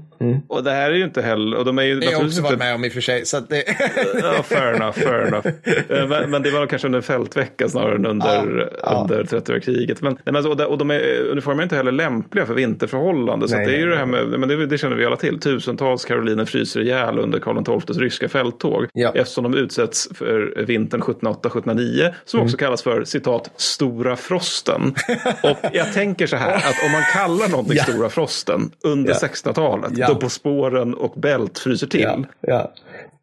[0.48, 1.56] Och det här är ju inte heller...
[1.56, 2.92] Och de är ju Mm, Det har jag också varit inte- med om i och
[2.92, 3.26] för sig.
[3.26, 3.64] Så att det...
[4.22, 5.46] Ja, fair enough, fair enough.
[5.88, 9.60] Eh, men, men det var nog kanske under fältvecka snarare än under, Ja, under 30-åriga
[9.60, 10.02] kriget.
[10.02, 12.54] Men, nej, men, alltså, och, de, och de är, uniformerna är inte heller lämpliga för
[12.54, 13.48] vinterförhållanden.
[13.48, 15.06] Så Nej, att det är ju nej, det här med, men det, det känner vi
[15.06, 15.40] alla till.
[15.40, 18.86] Tusentals karoliner fryser ihjäl under Karl XIIs ryska fälttåg.
[18.92, 19.12] Ja.
[19.14, 22.10] Eftersom de utsätts för vintern 1708-1709.
[22.24, 22.44] Som Mm.
[22.46, 24.94] också kallas för citat stora frosten.
[25.42, 27.82] och jag tänker så här att om man kallar någonting Ja.
[27.84, 29.28] stora frosten under Ja.
[29.28, 29.92] 1600-talet.
[29.96, 30.06] Ja.
[30.08, 32.00] Då på spåren och bält fryser till.
[32.00, 32.72] ja, ja.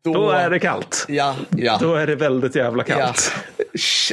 [0.04, 1.06] Då är det kallt.
[1.10, 1.78] Ja, ja.
[1.82, 3.32] Då är det väldigt jävla kallt.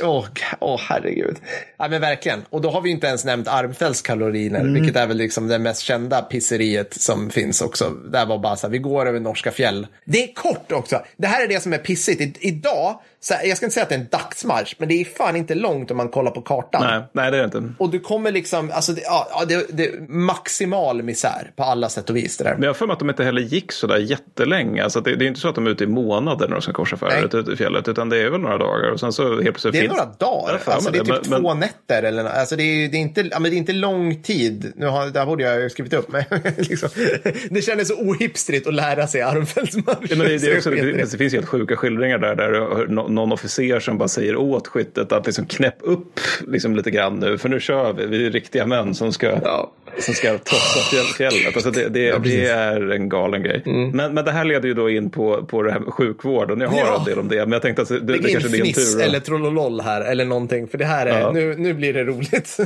[0.03, 0.27] Åh,
[0.61, 1.37] åh, herregud.
[1.79, 2.43] Ja, men verkligen.
[2.51, 4.75] Och då har vi inte ens nämnt Armfeldts kaloriner, Mm.
[4.75, 7.91] vilket är väl liksom det mest kända pisseriet som finns också.
[7.91, 9.87] Där var bara så här, vi går över norska fjäll.
[10.05, 11.03] Det är kort också.
[11.17, 12.21] Det här är det som är pissigt.
[12.21, 15.05] I, idag, här, jag ska inte säga att det är en dagsmarsch, men det är
[15.05, 16.83] fan inte långt om man kollar på kartan.
[16.85, 17.73] Nej, nej, det är det inte.
[17.79, 22.11] Och du kommer liksom, alltså det, ja, ja, det, det maximal misär på alla sätt
[22.11, 22.37] och vis.
[22.37, 22.53] Det där.
[22.55, 24.85] Men jag har för mig att de inte heller gick så där jättelänge.
[24.85, 26.73] Alltså det, det är inte så att de är ute i månader när de ska
[26.73, 27.11] korsa Nej.
[27.11, 27.89] färdet ute i fjället.
[27.89, 28.91] Utan det är väl några dagar.
[28.91, 30.59] Och sen så helt plötsligt Det är finns- några dagar.
[30.59, 32.03] För Alltså, det är typ men- två nätter.
[32.03, 34.73] Eller, alltså, det, är, det, är inte, ja, men det är inte lång tid.
[34.77, 36.09] Nu har, där borde jag ha skrivit upp.
[36.13, 36.25] Men,
[36.57, 36.89] liksom,
[37.51, 40.07] det kändes så ohipstrigt att lära sig Armfältsmarschen.
[40.11, 43.81] Ja, men det, det, också, det, det finns helt sjuka skildringar där, där någon officer
[43.81, 47.61] som bara säger åt skyttet att liksom knäpp upp liksom lite grann nu, för nu
[47.61, 48.07] kör vi.
[48.07, 49.73] Vi är riktiga män som ska, Ja.
[50.01, 50.29] som ska
[50.91, 51.55] fjäll, fjället.
[51.57, 52.17] Alltså det, det, Ja.
[52.17, 52.23] Mm.
[52.29, 53.63] det är en galen grej.
[53.93, 56.59] Men, men det här leder ju då in på, på det här med sjukvård och
[56.63, 56.99] jag har Ja.
[56.99, 57.37] en del om det.
[57.37, 58.99] Men jag tänkte att det, det kanske är din tur.
[58.99, 59.05] då.
[59.05, 60.69] eller trollololl här eller någonting.
[60.69, 61.31] För det här är, Ja.
[61.33, 62.57] nu, nu blir det roligt.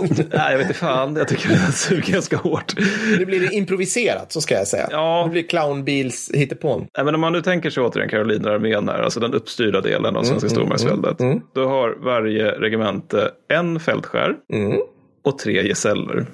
[0.30, 1.16] Nej, jag vet inte fan.
[1.16, 2.74] Jag tycker det suger ganska hårt.
[3.18, 4.88] nu blir det improviserat, så ska jag säga.
[4.90, 5.22] Ja.
[5.26, 6.86] Nu blir clownbils hittepån.
[6.96, 10.22] Nej, men om man nu tänker sig återigen Karolinerarmén här, alltså den uppstyrda delen av
[10.22, 11.16] svenska stormaktsväldet.
[11.54, 14.34] Då har varje regemente en fältskär
[15.24, 16.26] och tre gesäller.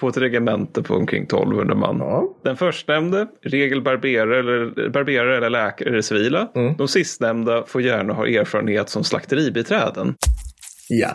[0.00, 1.96] På ett regemente på omkring 1200 man.
[1.98, 2.34] Ja.
[2.44, 6.48] Den förstnämnde, regel barberare eller, barberare eller läkare det civila.
[6.78, 10.14] De sistnämnda får gärna ha erfarenhet som slakteribiträden.
[10.88, 11.08] Ja.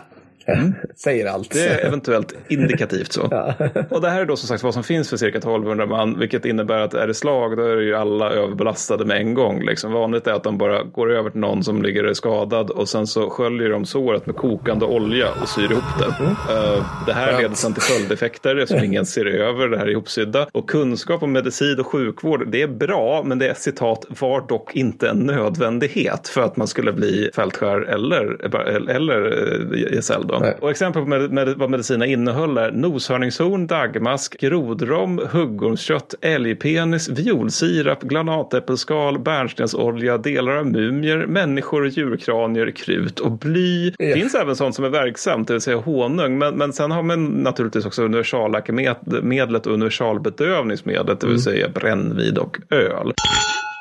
[0.96, 1.54] Säger allt.
[1.54, 1.66] Mm.
[1.66, 3.22] Det är eventuellt indikativt så.
[3.90, 6.44] Och det här är då som sagt vad som finns för cirka 1200 man, vilket
[6.44, 9.62] innebär att är det slag då är det ju alla överbelastade med en gång.
[9.62, 9.92] Liksom.
[9.92, 13.30] Vanligt är att de bara går över till någon som ligger skadad och sen så
[13.30, 16.24] sköljer de såret med kokande olja och syr ihop det.
[16.52, 20.46] Eh, det här leder sen till följdeffekter eftersom ingen ser över det här ihopsydda.
[20.52, 24.76] Och kunskap om medicin och sjukvård, det är bra, men det är citat var dock
[24.76, 28.54] inte en nödvändighet för att man skulle bli fältskär eller,
[28.90, 29.26] eller
[29.72, 30.26] eh, gesäll.
[30.26, 30.33] Då.
[30.40, 30.56] Nej.
[30.60, 38.02] Och exempel på med, med, vad medicinen innehöll är noshörningshorn, dagmask, grodrom, huggormskött, älgpenis, violsirap,
[38.02, 43.90] granatäppelskal, bärnstensolja, delar av mumier, människor, djurkranier, krut och bly.
[43.98, 44.14] Det Ja.
[44.16, 46.38] finns även sånt som är verksamt, det vill säga honung.
[46.38, 52.58] Men, men sen har man naturligtvis också universalläkemedlet och universalbedövningsmedlet, det vill säga brännvin och
[52.70, 53.12] öl.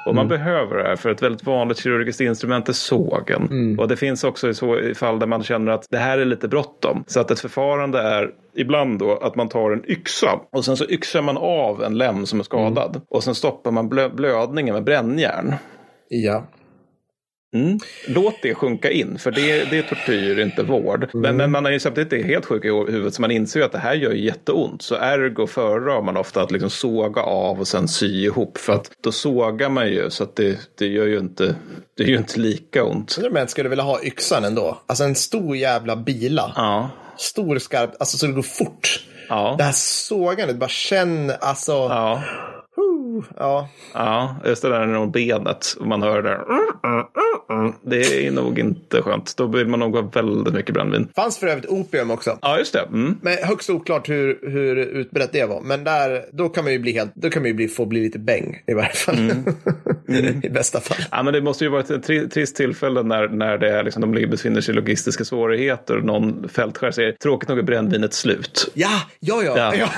[0.04, 3.48] Och man behöver det här för ett väldigt vanligt kirurgiskt instrument är sågen.
[3.80, 6.26] Och det finns också i, så, i fall där man känner att det här är
[6.26, 7.04] lite bråttom.
[7.08, 10.86] Så att ett förfarande är ibland då att man tar en yxa och sen så
[10.86, 13.02] yxar man av en lem som är skadad.
[13.10, 15.56] Och sen stoppar man blö, blödningen med brännjärn.
[16.10, 16.44] Ja.
[17.54, 17.80] Mm.
[18.08, 21.10] Låt det sjunka in, för det, det är tortyr, inte vård.
[21.14, 23.72] Men, men man är ju samtidigt helt sjuk i huvudet, så man inser ju att
[23.72, 24.82] det här gör jätteont.
[24.82, 28.58] Så ergo föredrar man ofta att liksom såga av och sen sy ihop.
[28.58, 31.56] För att då sågar man ju, så att det, det gör ju inte,
[31.98, 33.20] det gör ju inte lika ont.
[33.34, 34.82] Jag skulle vilja ha yxan ändå.
[34.88, 36.54] Alltså en stor jävla bila.
[36.56, 39.06] Ja, Stor skarp, alltså så det går fort.
[39.30, 41.72] ja, Det här sågandet, bara känn, alltså.
[41.72, 42.24] ja.
[43.38, 43.68] Ja.
[43.94, 46.42] Ja, just det där när benet man hör det där.
[47.82, 49.38] Det är nog inte skönt.
[49.38, 51.08] Då vill man nog ha väldigt mycket brännvin.
[51.16, 52.38] Fanns för övrigt opium också.
[52.42, 52.80] Ja, just det.
[52.80, 53.18] Mm.
[53.22, 55.62] Men högst oklart hur, hur utbrett det var.
[55.62, 58.00] Men där, då kan man ju bli helt, då kan man ju bli, få bli
[58.00, 59.16] lite bäng i varje fall.
[60.44, 61.06] I bästa fall.
[61.12, 64.14] Ja, men det måste ju vara ett tri- trist tillfälle när, när det är liksom,
[64.14, 68.72] de befinner sig i logistiska svårigheter och någon fältskär säger tråkigt nog är brännvinet slut.
[68.74, 69.58] Ja, ja, ja.
[69.58, 69.76] Ja.
[69.76, 69.90] ja.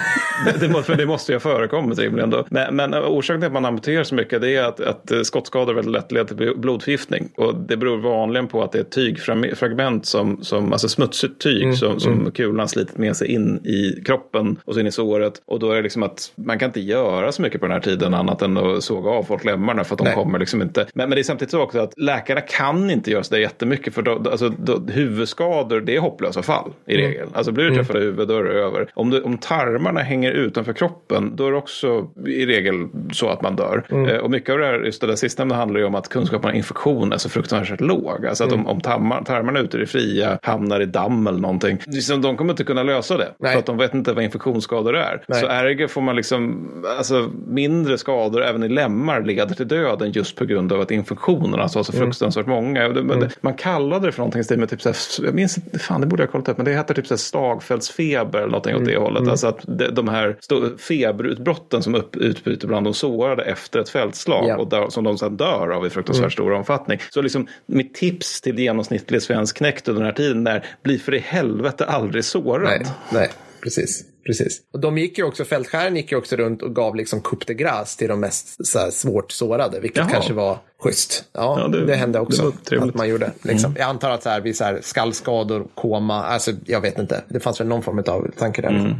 [0.59, 2.45] det, det, för det måste ju ha förekommit rimligen då.
[2.49, 5.93] Men, men orsaken till att man amputerar så mycket det är att, att skottskador väldigt
[5.93, 7.29] lätt leder till blodförgiftning.
[7.37, 11.99] Och det beror vanligen på att det är tygfragment som, som alltså smutsigt tyg som,
[11.99, 15.33] som kulan slitit med sig in i kroppen och så in i såret.
[15.45, 17.81] Och då är det liksom att man kan inte göra så mycket på den här
[17.81, 20.13] tiden annat än att såga av folk lemmarna för att de Nej.
[20.13, 20.85] kommer liksom inte.
[20.93, 23.93] Men, men det är samtidigt så också att läkarna kan inte göra så där jättemycket
[23.93, 27.27] för då, alltså, då, huvudskador det är hopplösa fall i regel.
[27.33, 28.89] Alltså blir du träffad i huvudet då är det över.
[28.93, 33.41] Om, du, om tarmarna hänger utanför kroppen då är det också i regel så att
[33.41, 33.83] man dör.
[33.89, 36.49] Eh, och mycket av det här, just det där sistnämnda handlar ju om att kunskapen
[36.49, 38.25] om infektion är så fruktansvärt låg.
[38.25, 41.77] Alltså att om, om tarmar, tarmarna ute i det fria hamnar i damm eller någonting.
[41.87, 43.27] Liksom, de kommer inte kunna lösa det.
[43.39, 43.51] Nej.
[43.51, 45.23] För att de vet inte vad infektionsskador är.
[45.27, 45.39] Nej.
[45.41, 46.67] Så ergo får man liksom
[46.97, 51.63] alltså, mindre skador även i lemmar leder till döden just på grund av att infektionerna
[51.63, 52.87] alltså, var så fruktansvärt många.
[52.89, 55.33] Det- men det- Man kallade det för någonting i stil med typ så här, jag
[55.33, 57.17] minns inte, fan det borde jag ha kollat upp, men det heter typ så här
[57.17, 59.27] slagfältsfeber eller någonting åt det hållet.
[59.29, 60.35] Alltså att de, de här
[60.77, 64.57] feberutbrotten som upp, utbryter bland de sårade efter ett fältslag Ja.
[64.57, 66.99] och där, som de sedan dör av i fruktansvärt stor omfattning.
[67.15, 71.13] Så liksom mitt tips till genomsnittlig svensk knäckt under den här tiden är bli för
[71.13, 72.63] i helvete aldrig sårad.
[72.63, 73.29] Nej, nej,
[73.63, 74.03] precis.
[74.25, 74.61] Precis.
[74.73, 77.53] Och de gick ju också, fältskären gick ju också runt och gav liksom coup de
[77.53, 80.09] grace till de mest så här, svårt sårade, vilket Jaha.
[80.09, 81.23] kanske var schysst.
[81.33, 82.53] Ja, Ja, det, det- hände det också.
[82.71, 82.89] Mm.
[82.89, 83.31] att man gjorde.
[83.41, 83.75] Liksom.
[83.79, 87.23] Jag antar att så här, vid så här, skallskador, koma, alltså jag vet inte.
[87.27, 88.69] Det fanns väl någon form av tanke där.
[88.69, 88.95] Mm.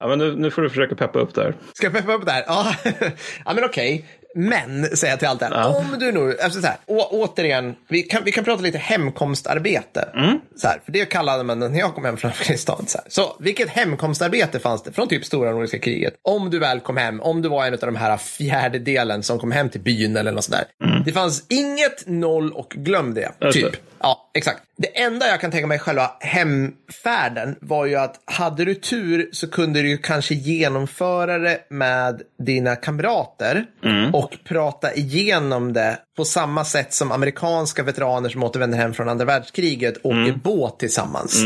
[0.00, 1.54] Ja, men nu, nu får du försöka peppa upp där.
[1.74, 2.44] Ska jag peppa upp där?
[2.46, 2.74] Ja,
[3.44, 4.04] ja men okej.
[4.34, 5.76] Men, säger jag till allt det här.
[5.76, 10.08] Om du nu, alltså så här, å, återigen, vi kan, vi kan prata lite hemkomstarbete.
[10.56, 12.84] Så här, för det kallade man när jag kom hem från Afghanistan.
[12.86, 13.06] Så, här.
[13.08, 16.14] så vilket hemkomstarbete fanns det från typ stora nordiska kriget?
[16.22, 19.52] Om du väl kom hem, om du var en av de här fjärdedelen som kom
[19.52, 20.64] hem till byn eller något sådär.
[21.04, 23.32] Det fanns inget, noll och glöm det.
[23.52, 23.72] Typ.
[23.72, 23.78] det.
[24.04, 24.62] Ja, exakt.
[24.76, 29.50] Det enda jag kan tänka mig själva hemfärden var ju att hade du tur så
[29.50, 33.66] kunde du ju kanske genomföra det med dina kamrater
[34.12, 39.24] och prata igenom det på samma sätt som amerikanska veteraner som återvänder hem från andra
[39.24, 41.42] världskriget åker båt tillsammans.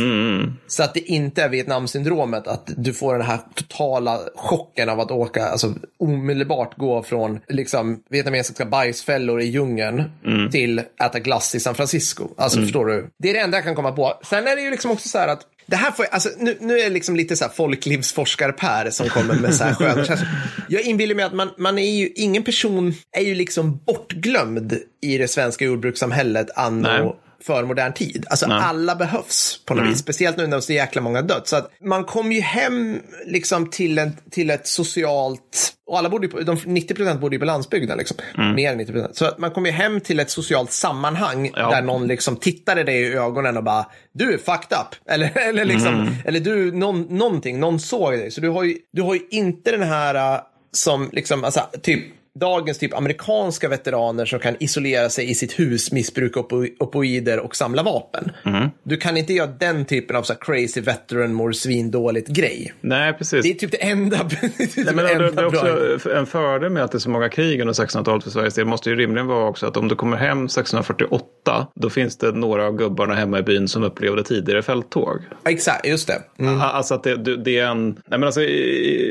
[0.67, 5.11] Så att det inte är Vietnamsyndromet, att du får den här totala chocken av att
[5.11, 10.03] åka, alltså omedelbart gå från liksom vietnamesiska bajsfällor i djungeln
[10.53, 12.29] till äta glass i San Francisco.
[12.37, 13.11] Alltså förstår du?
[13.19, 14.15] Det är det enda jag kan komma på.
[14.25, 15.41] Sen är det ju liksom också så här att
[15.71, 19.09] det här får jag, alltså, nu, nu är det liksom lite så här folklivsforskar-Per som
[19.09, 20.29] kommer med så här sköna känslor.
[20.69, 25.19] Jag inbillar mig att man, man är ju, ingen person är ju liksom bortglömd i
[25.19, 27.13] det svenska jordbrukssamhället anno Nej
[27.43, 28.27] för modern tid.
[28.31, 28.61] Alltså Nej.
[28.63, 31.49] alla behövs på något vis, speciellt nu när så jäkla många dött.
[31.49, 36.29] Så att man kom ju hem liksom till, en, till ett socialt, och alla bodde
[36.29, 38.17] på, de 90 procent bodde ju på landsbygden, liksom.
[38.55, 39.17] mer än 90 procent.
[39.17, 41.71] Så att man kom ju hem till ett socialt sammanhang Ja.
[41.71, 44.95] där någon liksom tittade dig i ögonen och bara, du är fucked up.
[45.11, 48.31] Eller, eller, liksom, eller du, någon, någonting, någon såg dig.
[48.31, 50.41] Så du har ju, du har ju inte den här äh,
[50.73, 55.93] som liksom, alltså, typ dagens typ amerikanska veteraner som kan isolera sig i sitt hus,
[55.93, 56.41] missbruka
[56.81, 58.33] opioider och samla vapen.
[58.83, 62.73] Du kan inte göra den typen av så crazy veteran mår svindåligt grej.
[62.81, 63.43] Nej, precis.
[63.43, 65.47] Det är typ det enda, det är typ Nej, men det det, det enda är
[65.47, 68.65] också en fördel med att det är så många krig under 1600-talet för Sveriges del
[68.67, 72.67] måste ju rimligen vara också att om du kommer hem 1648 då finns det några
[72.67, 75.19] av gubbarna hemma i byn som upplevde tidigare fälttåg.
[75.49, 76.15] Exakt, just det.
[76.47, 77.89] A- Alltså att det, det, är en...
[77.91, 78.41] Nej men alltså,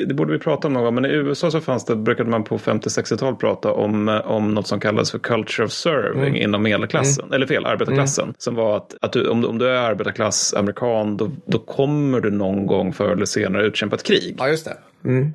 [0.08, 2.44] det borde vi prata om någon gång, men i USA så fanns det, brukade man
[2.44, 2.58] på
[3.18, 7.46] 50-60-tal prata om, eh, om något som kallas för culture of serving inom medelklassen, eller
[7.48, 8.34] fel, arbetarklassen.
[8.38, 12.20] Som var att, att du, om, du- om du är arbetarklass, amerikan, då, då kommer
[12.22, 14.36] du någon gång förr eller senare utkämpa ett krig.
[14.40, 14.78] Ja, just det.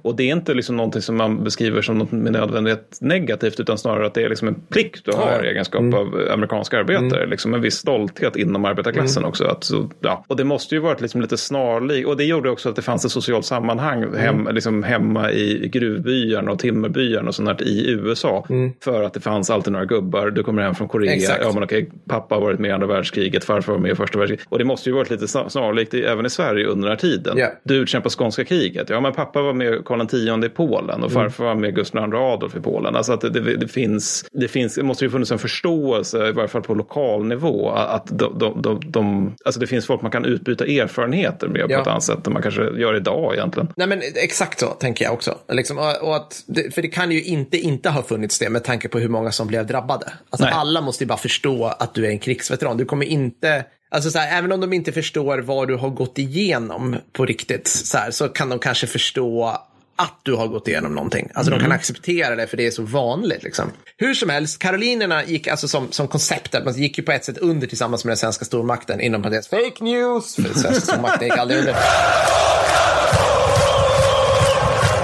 [0.02, 3.78] Och det är inte liksom någonting som man beskriver som något med nödvändighet negativt utan
[3.78, 7.26] snarare att det är liksom en plikt du har i egenskap av amerikanska arbetare.
[7.26, 9.44] Liksom en viss stolthet inom arbetarklassen också.
[9.44, 10.24] Att, så, ja.
[10.28, 12.08] Och det måste ju varit liksom lite snarlikt.
[12.08, 16.52] Och det gjorde också att det fanns ett socialt sammanhang hem, liksom hemma i gruvbyarna
[16.52, 18.46] och timmerbyarna och sånt i USA.
[18.84, 20.30] För att det fanns alltid några gubbar.
[20.30, 21.12] Du kommer hem från Korea.
[21.12, 21.40] Exakt.
[21.44, 23.44] Ja, men okej, pappa har varit med i andra världskriget.
[23.44, 24.46] Farfar var med i första världskriget.
[24.48, 27.38] Och det måste ju varit lite snar- snarlikt även i Sverige under den här tiden.
[27.38, 27.48] Ja.
[27.64, 28.90] Du utkämpar skånska kriget.
[28.90, 30.14] Ja, men pappa var med Karl X
[30.46, 32.96] i Polen och farfar var med Gustav II Adolf i Polen.
[32.96, 36.32] Alltså att det, det, det finns, det finns, det måste ju funnits en förståelse, i
[36.32, 40.11] varje fall på lokal nivå, att de, de, de, de, alltså det finns folk man
[40.11, 41.80] kan utbyta erfarenheter med på Ja.
[41.80, 43.68] ett annat sätt än man kanske gör idag egentligen.
[43.76, 45.34] Nej, men exakt så tänker jag också.
[45.53, 46.44] Liksom, och, att,
[46.74, 49.46] för det kan ju inte inte ha funnits det med tanke på hur många som
[49.46, 50.07] blev drabbade.
[50.30, 50.55] Alltså, Nej.
[50.57, 52.76] alla måste ju bara förstå att du är en krigsveteran.
[52.76, 56.18] Du kommer inte, alltså så här, även om de inte förstår vad du har gått
[56.18, 59.59] igenom på riktigt, så, här, så kan de kanske förstå
[59.97, 61.30] att du har gått igenom någonting.
[61.34, 63.43] Alltså de kan acceptera det för det är så vanligt.
[63.43, 63.72] Liksom.
[63.97, 67.38] Hur som helst, karolinerna gick alltså som, som koncept, man gick ju på ett sätt
[67.38, 69.49] under tillsammans med den svenska stormakten inom parentes.
[69.49, 70.34] Fake news!
[70.34, 71.76] För den svenska stormakten gick aldrig under.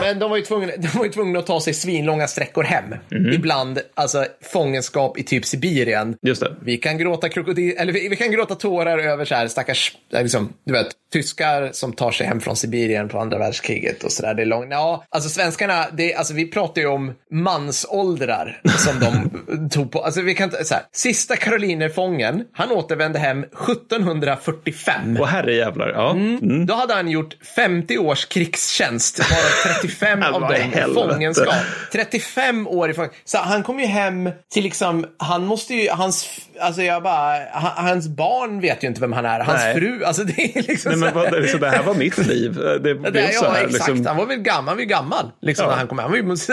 [0.08, 2.94] Men de var, ju tvungna, de var ju tvungna att ta sig svinlånga sträckor hem.
[3.32, 6.16] Ibland, alltså fångenskap i typ Sibirien.
[6.22, 6.54] Just det.
[6.62, 10.22] Vi kan gråta krokodil, eller vi, vi kan gråta tårar över så här stackars, eh,
[10.22, 14.34] liksom, du vet, tyskar som tar sig hem från Sibirien på andra världskriget och sådär.
[14.34, 14.66] Det är långt.
[14.70, 20.04] Ja, alltså svenskarna, det, alltså vi pratar ju om mansåldrar som de tog på.
[20.04, 25.16] Alltså vi kan så här, sista karolinerfången, han återvände hem 1745.
[25.20, 26.10] Och herrejävlar, ja.
[26.10, 26.66] Mm.
[26.66, 31.54] Då hade han gjort 50 års krigstjänst, varav 35 av Vad i dem i fångenskap.
[31.92, 33.20] 35 år i fångenskap.
[33.24, 36.28] Så han kom ju hem till liksom, han måste ju, hans,
[36.60, 39.40] alltså jag bara, han, hans barn vet ju inte vem han är.
[39.40, 39.74] Hans Nej.
[39.74, 42.54] fru, alltså det är liksom Nej, men så vad, liksom, det här var mitt liv.
[42.54, 43.64] Det blev det, så ja, här.
[43.64, 43.88] exakt.
[43.88, 45.70] Liksom, Han var väl gammal, han var ju gammal liksom, Ja.
[45.70, 46.12] när han kom hem.
[46.12, 46.52] Han var ju så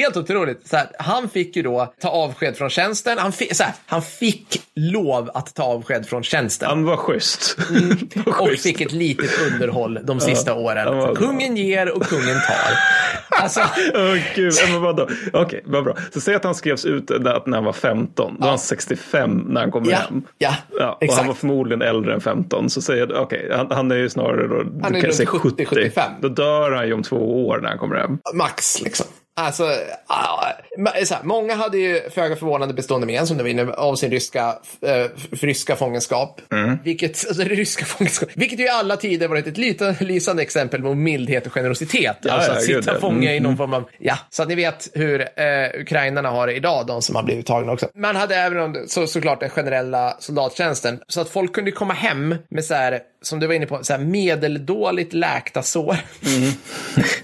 [0.00, 0.68] helt otroligt.
[0.68, 3.18] Så här, han fick ju då ta avsked från tjänsten.
[3.18, 6.68] Han fick, så här, han fick lov att ta avsked från tjänsten.
[6.68, 7.56] han var schysst.
[7.70, 7.98] Mm.
[8.26, 8.62] Var och schysst.
[8.62, 10.86] fick ett litet underhåll de sista åren.
[10.88, 12.78] han var- Kungen ger och kungen tar.
[13.42, 13.60] Alltså,
[13.94, 15.08] Åh gud, ja, men vadå?
[15.32, 15.96] Okej, vad bra.
[16.14, 18.34] Så säg att han skrevs ut när när han var 15.
[18.38, 20.22] Då var han 65 när han kom Ja, hem.
[20.38, 21.26] ja, och han exakt.
[21.26, 22.70] var förmodligen äldre än 15.
[22.70, 25.64] Så säger jag, okej, han, han är ju snarare då, Han är runt säga 70,
[25.64, 26.12] 75.
[26.22, 28.18] Då dör han ju om två år när han kommer hem.
[28.34, 29.06] max liksom.
[29.38, 29.62] Alltså,
[31.04, 34.10] så här, många hade ju föga förvånande bestående med som du var inne av sin
[34.10, 36.40] ryska, f- ryska fångenskap.
[36.52, 36.78] Mm.
[36.84, 40.94] Vilket, alltså ryska fångenskap, vilket ju i alla tider varit ett lite lysande exempel på
[40.94, 42.26] mildhet och generositet.
[42.26, 43.00] alltså ja, att gud, sitta ja.
[43.00, 46.46] fånge i Mm, någon form av, ja, så att ni vet hur eh, ukrainarna har
[46.46, 47.88] det idag, de som har blivit tagna också.
[47.94, 52.64] Man hade även så, såklart den generella soldattjänsten, så att folk kunde komma hem med
[52.64, 55.96] så här, som du var inne på, så här medeldåligt läkta sår.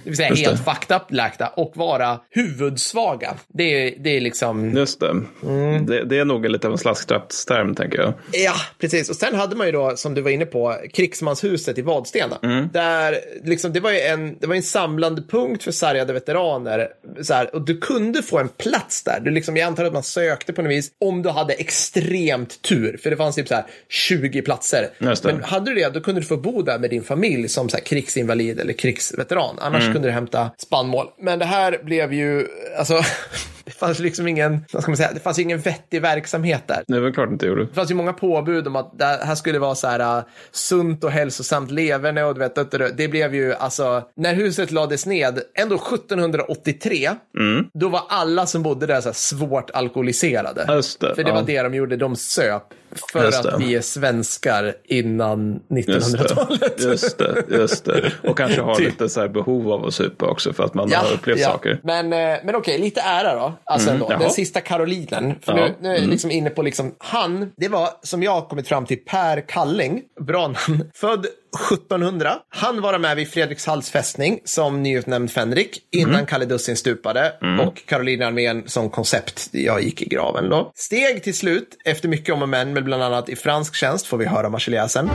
[0.04, 0.38] det vill säga Mm.
[0.38, 3.34] Just helt fucked up läkta och vara huvudsvaga.
[3.48, 4.76] Det är, det är liksom...
[4.76, 5.10] Just det.
[5.42, 5.86] Mm.
[5.86, 6.04] det.
[6.04, 8.14] Det är nog lite av en slasktrattsterm, tänker jag.
[8.32, 9.10] Ja, precis.
[9.10, 12.38] Och sen hade man ju då, som du var inne på, krigsmanshuset i Vadstena.
[12.42, 12.68] Mm.
[12.72, 16.88] Där, liksom, det var ju en, det var en samlande punkt för sargade veteraner.
[17.22, 19.20] Så här, och du kunde få en plats där.
[19.20, 22.96] Du liksom, jag antar att man sökte på något vis om du hade extremt tur.
[23.02, 24.88] För det fanns typ så här 20 platser.
[24.98, 25.24] Det.
[25.24, 27.76] Men hade du det, då kunde du få bo där med din familj som så
[27.76, 29.56] krigsinvalid eller krigsveteran.
[29.60, 29.92] Annars Mm.
[29.92, 31.06] kunde du hämta spannmål.
[31.20, 32.46] Men det här blev ju,
[32.78, 33.02] alltså,
[33.72, 36.84] det fanns liksom ingen, vad ska man säga, det fanns ingen vettig verksamhet där.
[36.86, 37.64] Det är väl klart inte gjorde.
[37.64, 41.04] Det fanns ju många påbud om att det här skulle vara så här uh, sunt
[41.04, 45.38] och hälsosamt leverne och du vet, det, det blev ju alltså, när huset lades ned,
[45.54, 47.10] ändå 1783,
[47.74, 50.66] då var alla som bodde där så här svårt alkoholiserade.
[50.68, 51.34] Just det, För det ja.
[51.34, 52.62] var det de gjorde, de söp.
[53.12, 53.64] För Just att det.
[53.66, 56.82] vi är svenskar innan Just det, 1900-talet.
[56.82, 58.12] just det, just det.
[58.22, 58.86] Och kanske har Typ.
[58.86, 61.80] lite så behov av att supa också för att man har upplevt saker.
[61.82, 63.54] Men, eh, men okej, lite ära då.
[63.64, 64.18] Alltså jaha.
[64.18, 65.34] Den sista Karolinen.
[65.42, 65.72] För Ja, Mm.
[65.80, 68.68] nu, nu är jag liksom inne på liksom, han, det var som jag har kommit
[68.68, 71.26] fram till Per Kalling, bra namn, född
[71.72, 72.34] 1700.
[72.48, 76.26] Han var med vid Fredrikshalls fästning som nyutnämnd fänrik innan Mm.
[76.26, 77.32] Kalle Dussin stupade
[77.66, 79.48] och Karolinarmén som koncept.
[79.52, 80.72] Jag gick i graven då.
[80.74, 84.18] Steg till slut, efter mycket om och men, med bland annat i fransk tjänst får
[84.18, 85.10] vi höra marseljäsen.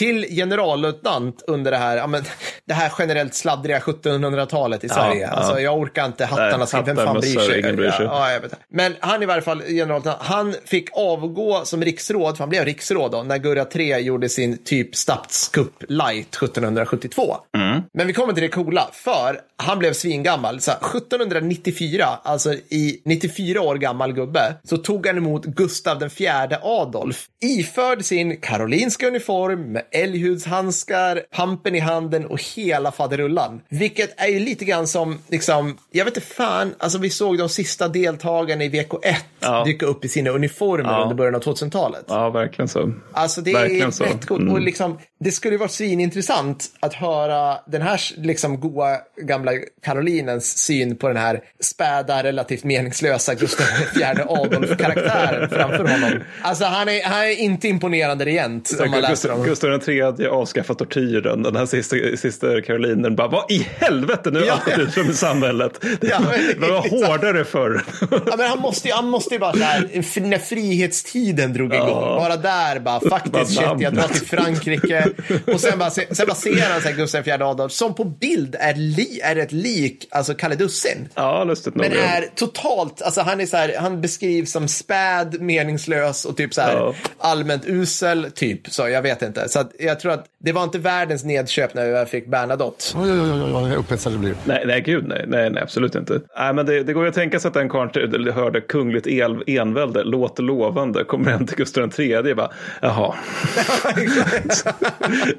[0.00, 2.22] Till generallöjtnant under det här, ja, men,
[2.64, 5.20] det här generellt sladdriga 1700-talet i Sverige.
[5.20, 5.28] ja.
[5.28, 7.60] Alltså, jag orkar inte hattarna, Nej, vem fan bryr sig?
[7.60, 8.04] ingen bryr sig.
[8.06, 8.54] Ja, jag vet.
[8.68, 13.12] Men han i varje fall, generallöjtnant, han fick avgå som riksråd, för han blev riksråd
[13.12, 17.36] då, när Gurra III gjorde sin typ statskupp light 1772.
[17.56, 17.82] Mm.
[17.94, 20.60] Men vi kommer till det coola, för han blev svingammal.
[20.60, 26.10] Så här, 1794, alltså i 94 år gammal gubbe, så tog han emot Gustav den
[26.10, 33.60] fjärde Adolf, iförd sin karolinska uniform med älghudshandskar, pampen i handen och hela faderullan.
[33.68, 37.48] Vilket är ju lite grann som, liksom, jag vet inte fan, alltså vi såg de
[37.48, 39.64] sista deltagarna i VK1 Ja.
[39.64, 41.02] dyka upp i sina uniformer Ja.
[41.02, 42.04] under början av 2000-talet.
[42.08, 42.92] Ja, verkligen så.
[43.12, 44.04] Alltså det Verkligen är så.
[44.04, 44.40] rätt coolt.
[44.40, 44.52] Mm.
[44.54, 50.96] Och liksom, det skulle vara svinintressant att höra den här liksom goa gamla Karolinens syn
[50.96, 53.66] på den här späda, relativt meningslösa Gustav
[53.96, 56.20] IV Adolf-karaktären framför honom.
[56.42, 60.74] Alltså han är, han är inte imponerande regent om man läser Gustav, Gustav III avskaffar
[60.74, 61.42] tortyren.
[61.42, 64.58] Den här sista, sista Karolinen bara, vad i helvete, nu har Ja.
[64.66, 65.72] gått ut från samhället.
[66.00, 67.82] Det, Ja, det var liksom- hårdare förr.
[68.10, 71.88] Ja, men han måste ju, han måste ju bara så här, när frihetstiden drog igång,
[72.16, 75.06] bara där bara faktiskt shit, jag drar till Frankrike.
[75.52, 78.04] Och sen bara, se- sen bara ser han så här Gustav IV Adolf som på
[78.04, 81.08] bild är, li, är ett lik, alltså Kalle Dussin.
[81.14, 81.86] Ja, lustigt nog.
[81.90, 86.54] Men är totalt, alltså han är så här, han beskrivs som späd, meningslös och typ
[86.54, 86.94] så här Ja.
[87.18, 88.60] allmänt usel, typ.
[88.72, 89.48] Så jag vet inte.
[89.48, 92.84] Så att jag tror att det var inte världens nedköp när vi väl fick Bernadotte.
[92.96, 94.34] Oj, oj, oj, oj, vad upphetsad det blir.
[94.44, 95.24] Nej, nej, gud nej.
[95.26, 96.20] Nej, nej absolut inte.
[96.38, 99.42] Nej, men det, det går ju att tänka sig att den karln hörde kungligt el,
[99.46, 102.50] envälde, låter lovande, kommer hem till Gustav III bara,
[102.80, 103.14] jaha.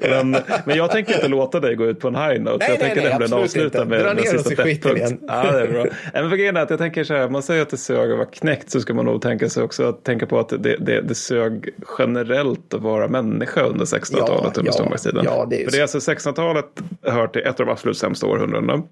[0.00, 2.56] men, men jag tänker inte låta dig gå ut på en high note.
[2.58, 3.84] Nej, jag nej, tänker nej, nämligen avsluta inte.
[3.84, 4.98] med Dra ner sista oss i skiten pepppunkt.
[4.98, 5.18] igen.
[5.28, 5.86] Ja, det är bra.
[6.12, 8.18] Men för grejen är att jag tänker så här, man säger att det sög att
[8.18, 11.00] vara knäckt så ska man nog tänka sig också att tänka på att det, det,
[11.00, 11.68] det sög
[11.98, 15.24] generellt att vara människa under 1600-talet Ja, under ja, stormaktstiden.
[15.24, 16.66] ja, det är för det är alltså 1600-talet
[17.02, 18.82] hör till ett av de absolut sämsta århundradena.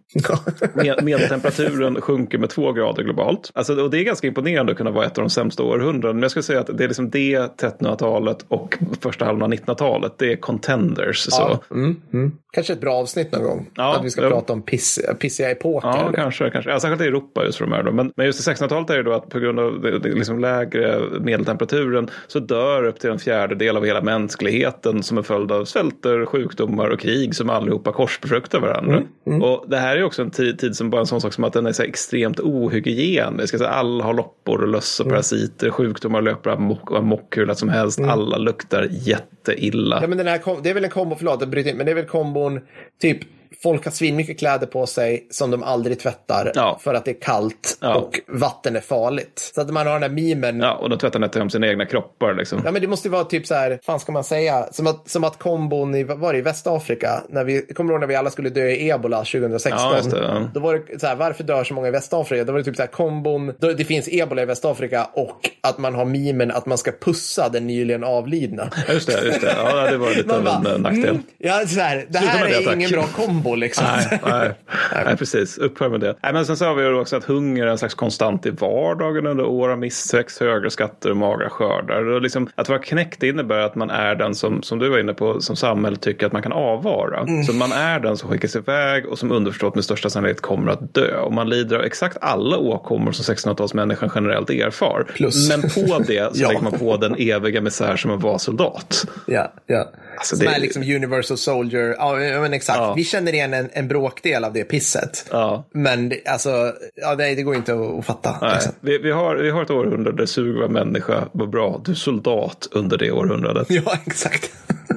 [0.75, 3.51] Med, medeltemperaturen sjunker med två grader globalt.
[3.55, 6.13] Alltså, och det är ganska imponerande att kunna vara ett av de sämsta århundradena.
[6.13, 10.13] Men jag skulle säga att det är liksom det, 1300-talet och första halvan av 1900-talet.
[10.19, 11.19] Det är contenders.
[11.19, 11.61] Så.
[11.71, 12.33] Ja, mm, mm.
[12.53, 13.71] Kanske ett bra avsnitt någon gång.
[13.75, 14.31] Ja, att vi ska ja.
[14.31, 15.89] prata om piss, pissiga epoker.
[15.89, 16.13] Ja, eller?
[16.13, 16.51] kanske.
[16.51, 16.71] kanske.
[16.71, 17.83] Ja, särskilt i Europa just för de här.
[17.83, 17.93] Då.
[17.93, 20.39] Men, men just i 1600-talet är det då att på grund av det, det liksom
[20.39, 25.65] lägre medeltemperaturen så dör upp till en fjärdedel av hela mänskligheten som en följd av
[25.65, 29.03] svälter, sjukdomar och krig som allihopa korsbefruktar varandra.
[29.25, 31.53] Och det här är också en tid, tid som bara en sån sak som att
[31.53, 33.55] den är så extremt ohygienisk.
[33.61, 36.51] Alla har loppor och löss och parasiter, sjukdomar löper
[36.97, 38.01] amok, hur lätt som helst.
[38.01, 39.99] Alla luktar jätteilla.
[40.03, 41.87] Ja, men den här kom, det är väl en kombo, förlåt, jag bryter in, men
[41.87, 42.61] det är väl kombon
[43.01, 43.19] typ
[43.63, 46.79] folk har svinmycket kläder på sig som de aldrig tvättar Ja.
[46.83, 47.95] för att det är kallt Ja.
[47.95, 49.51] och vatten är farligt.
[49.55, 50.61] Så att man har den här memen.
[50.61, 52.63] Ja, och de tvättar nästan om sina egna kroppar liksom.
[52.65, 55.09] Ja men det måste ju vara typ så här, fan ska man säga, som att,
[55.11, 58.31] som att kombon i, var det, i Västafrika, när vi, kommer ihåg när vi alla
[58.31, 59.81] skulle dö i ebola 2016?
[59.91, 60.49] Ja, just det, ja.
[60.55, 62.45] Då var det så här, varför dör så många i Västafrika?
[62.45, 65.79] Då var det typ så här, kombon, då, det finns ebola i Västafrika och att
[65.79, 68.71] man har mimen att man ska pussa den nyligen avlidna.
[68.89, 69.55] Just det, just det.
[69.57, 71.09] Ja, det var lite av en eh, nackdel.
[71.09, 72.75] mm, ja, så här, det här det, är tack.
[72.75, 73.87] ingen bra kombo liksom.
[73.97, 74.19] Nej,
[74.93, 75.59] nej, nej, precis.
[75.59, 76.15] Upphör med det.
[76.23, 79.27] Nej, men sen så har vi också att hunger är en slags konstant i vardagen
[79.27, 82.05] under år av missväxt, högre skatter och magra skördar.
[82.09, 85.15] Och liksom, att vara knäckt innebär att man är den som, som du var inne
[85.15, 87.21] på, som samhället tycker att man kan avvara.
[87.21, 87.45] Mm.
[87.45, 90.95] Så man är den som skickas iväg och som underförstått med största sannolikhet kommer att
[90.95, 91.17] dö.
[91.21, 95.07] Och man lider av exakt alla åkommor som 1600-talsmänniskan generellt erfar.
[95.15, 95.49] Plus.
[95.49, 96.49] Men på det så Ja.
[96.49, 99.05] lägger man på den eviga misär som att vara soldat.
[99.27, 99.91] Ja, ja.
[100.17, 101.95] Alltså, Som det- är liksom Universal Soldier.
[101.99, 102.79] Ja, men exakt.
[102.79, 102.95] Ja.
[102.97, 105.27] Vi känner igen en, en bråkdel av det pisset.
[105.31, 105.69] Ja.
[105.75, 108.39] Men alltså, ja, nej, det går inte att, att fatta.
[108.41, 108.73] Nej, Liksom.
[108.81, 111.81] vi, vi, har, vi har ett århundrade där sug var människa var bra.
[111.85, 113.67] Du soldat under det århundradet.
[113.85, 114.51] Ja, exakt.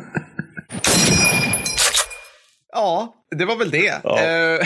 [2.73, 3.93] ja, det var väl det.
[4.03, 4.19] Ja.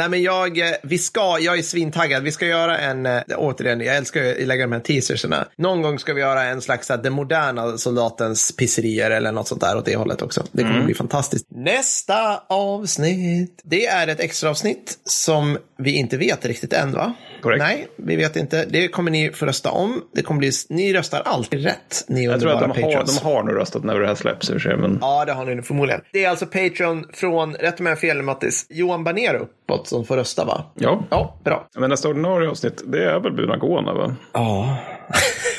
[0.00, 2.22] Eh, Nej men jag, eh, vi ska, jag är svintaggad.
[2.22, 5.48] Vi ska göra en, eh, återigen, jag älskar att lägga de här teaserserna.
[5.56, 9.60] Någon gång ska vi göra en slags här, den moderna soldatens pisserier eller något sånt
[9.60, 10.44] där åt det hållet också.
[10.52, 11.46] Det kommer bli fantastiskt.
[11.48, 13.60] Nästa avsnitt.
[13.64, 17.14] Det är ett extra avsnitt som vi inte vet riktigt än va?
[17.40, 17.62] Korrekt.
[17.62, 18.64] Nej, vi vet inte.
[18.64, 20.02] Det kommer ni få rösta om.
[20.14, 23.42] Det kommer bli, ni röstar alltid rätt, ni Jag tror att de har, de har
[23.42, 24.50] nog röstat när det här släpps.
[24.64, 24.98] Men...
[25.00, 26.00] Ja, det har ni förmodligen.
[26.12, 30.16] Det är alltså Patreon från, rätt om jag fel Mattis, Johan Baner uppåt som får
[30.16, 30.64] rösta va?
[30.74, 31.04] Ja.
[31.10, 31.68] Ja, bra.
[31.76, 34.14] Men nästa ordinarie avsnitt, det är väl Bunagona va?
[34.32, 34.76] Ja.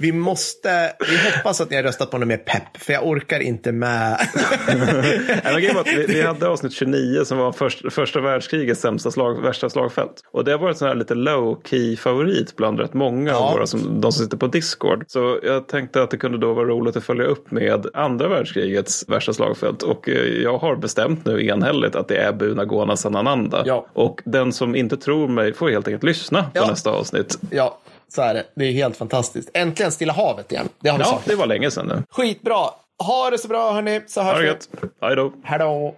[0.00, 3.40] Vi måste, vi hoppas att ni har röstat på något mer pepp, för jag orkar
[3.40, 4.28] inte med.
[5.86, 10.12] Vi, vi hade avsnitt 29 som var först, första världskrigets sämsta slag, värsta slagfält.
[10.30, 13.36] Och det har varit sån här lite low key favorit bland rätt många Ja.
[13.36, 15.04] av våra som, de som sitter på Discord.
[15.08, 19.04] Så jag tänkte att det kunde då vara roligt att följa upp med andra världskrigets
[19.08, 19.82] värsta slagfält.
[19.82, 23.62] Och eh, jag har bestämt nu enhälligt att det är Bunagona Sanananda.
[23.66, 23.86] Ja.
[23.92, 26.66] Och den som inte tror mig får helt enkelt lyssna på Ja.
[26.66, 27.38] nästa avsnitt.
[27.50, 27.78] ja,
[28.08, 28.44] så är det.
[28.56, 29.50] Det är helt fantastiskt.
[29.54, 30.68] Äntligen Stilla havet igen.
[30.80, 31.24] Det har vi Ja, saknat.
[31.26, 32.02] det var länge sedan nu.
[32.10, 32.66] Skitbra.
[32.98, 34.48] Ha det så bra hörni, så hörs Ha det vi.
[34.48, 34.68] gött.
[35.00, 35.32] Hej då.
[35.44, 35.94] Hej då.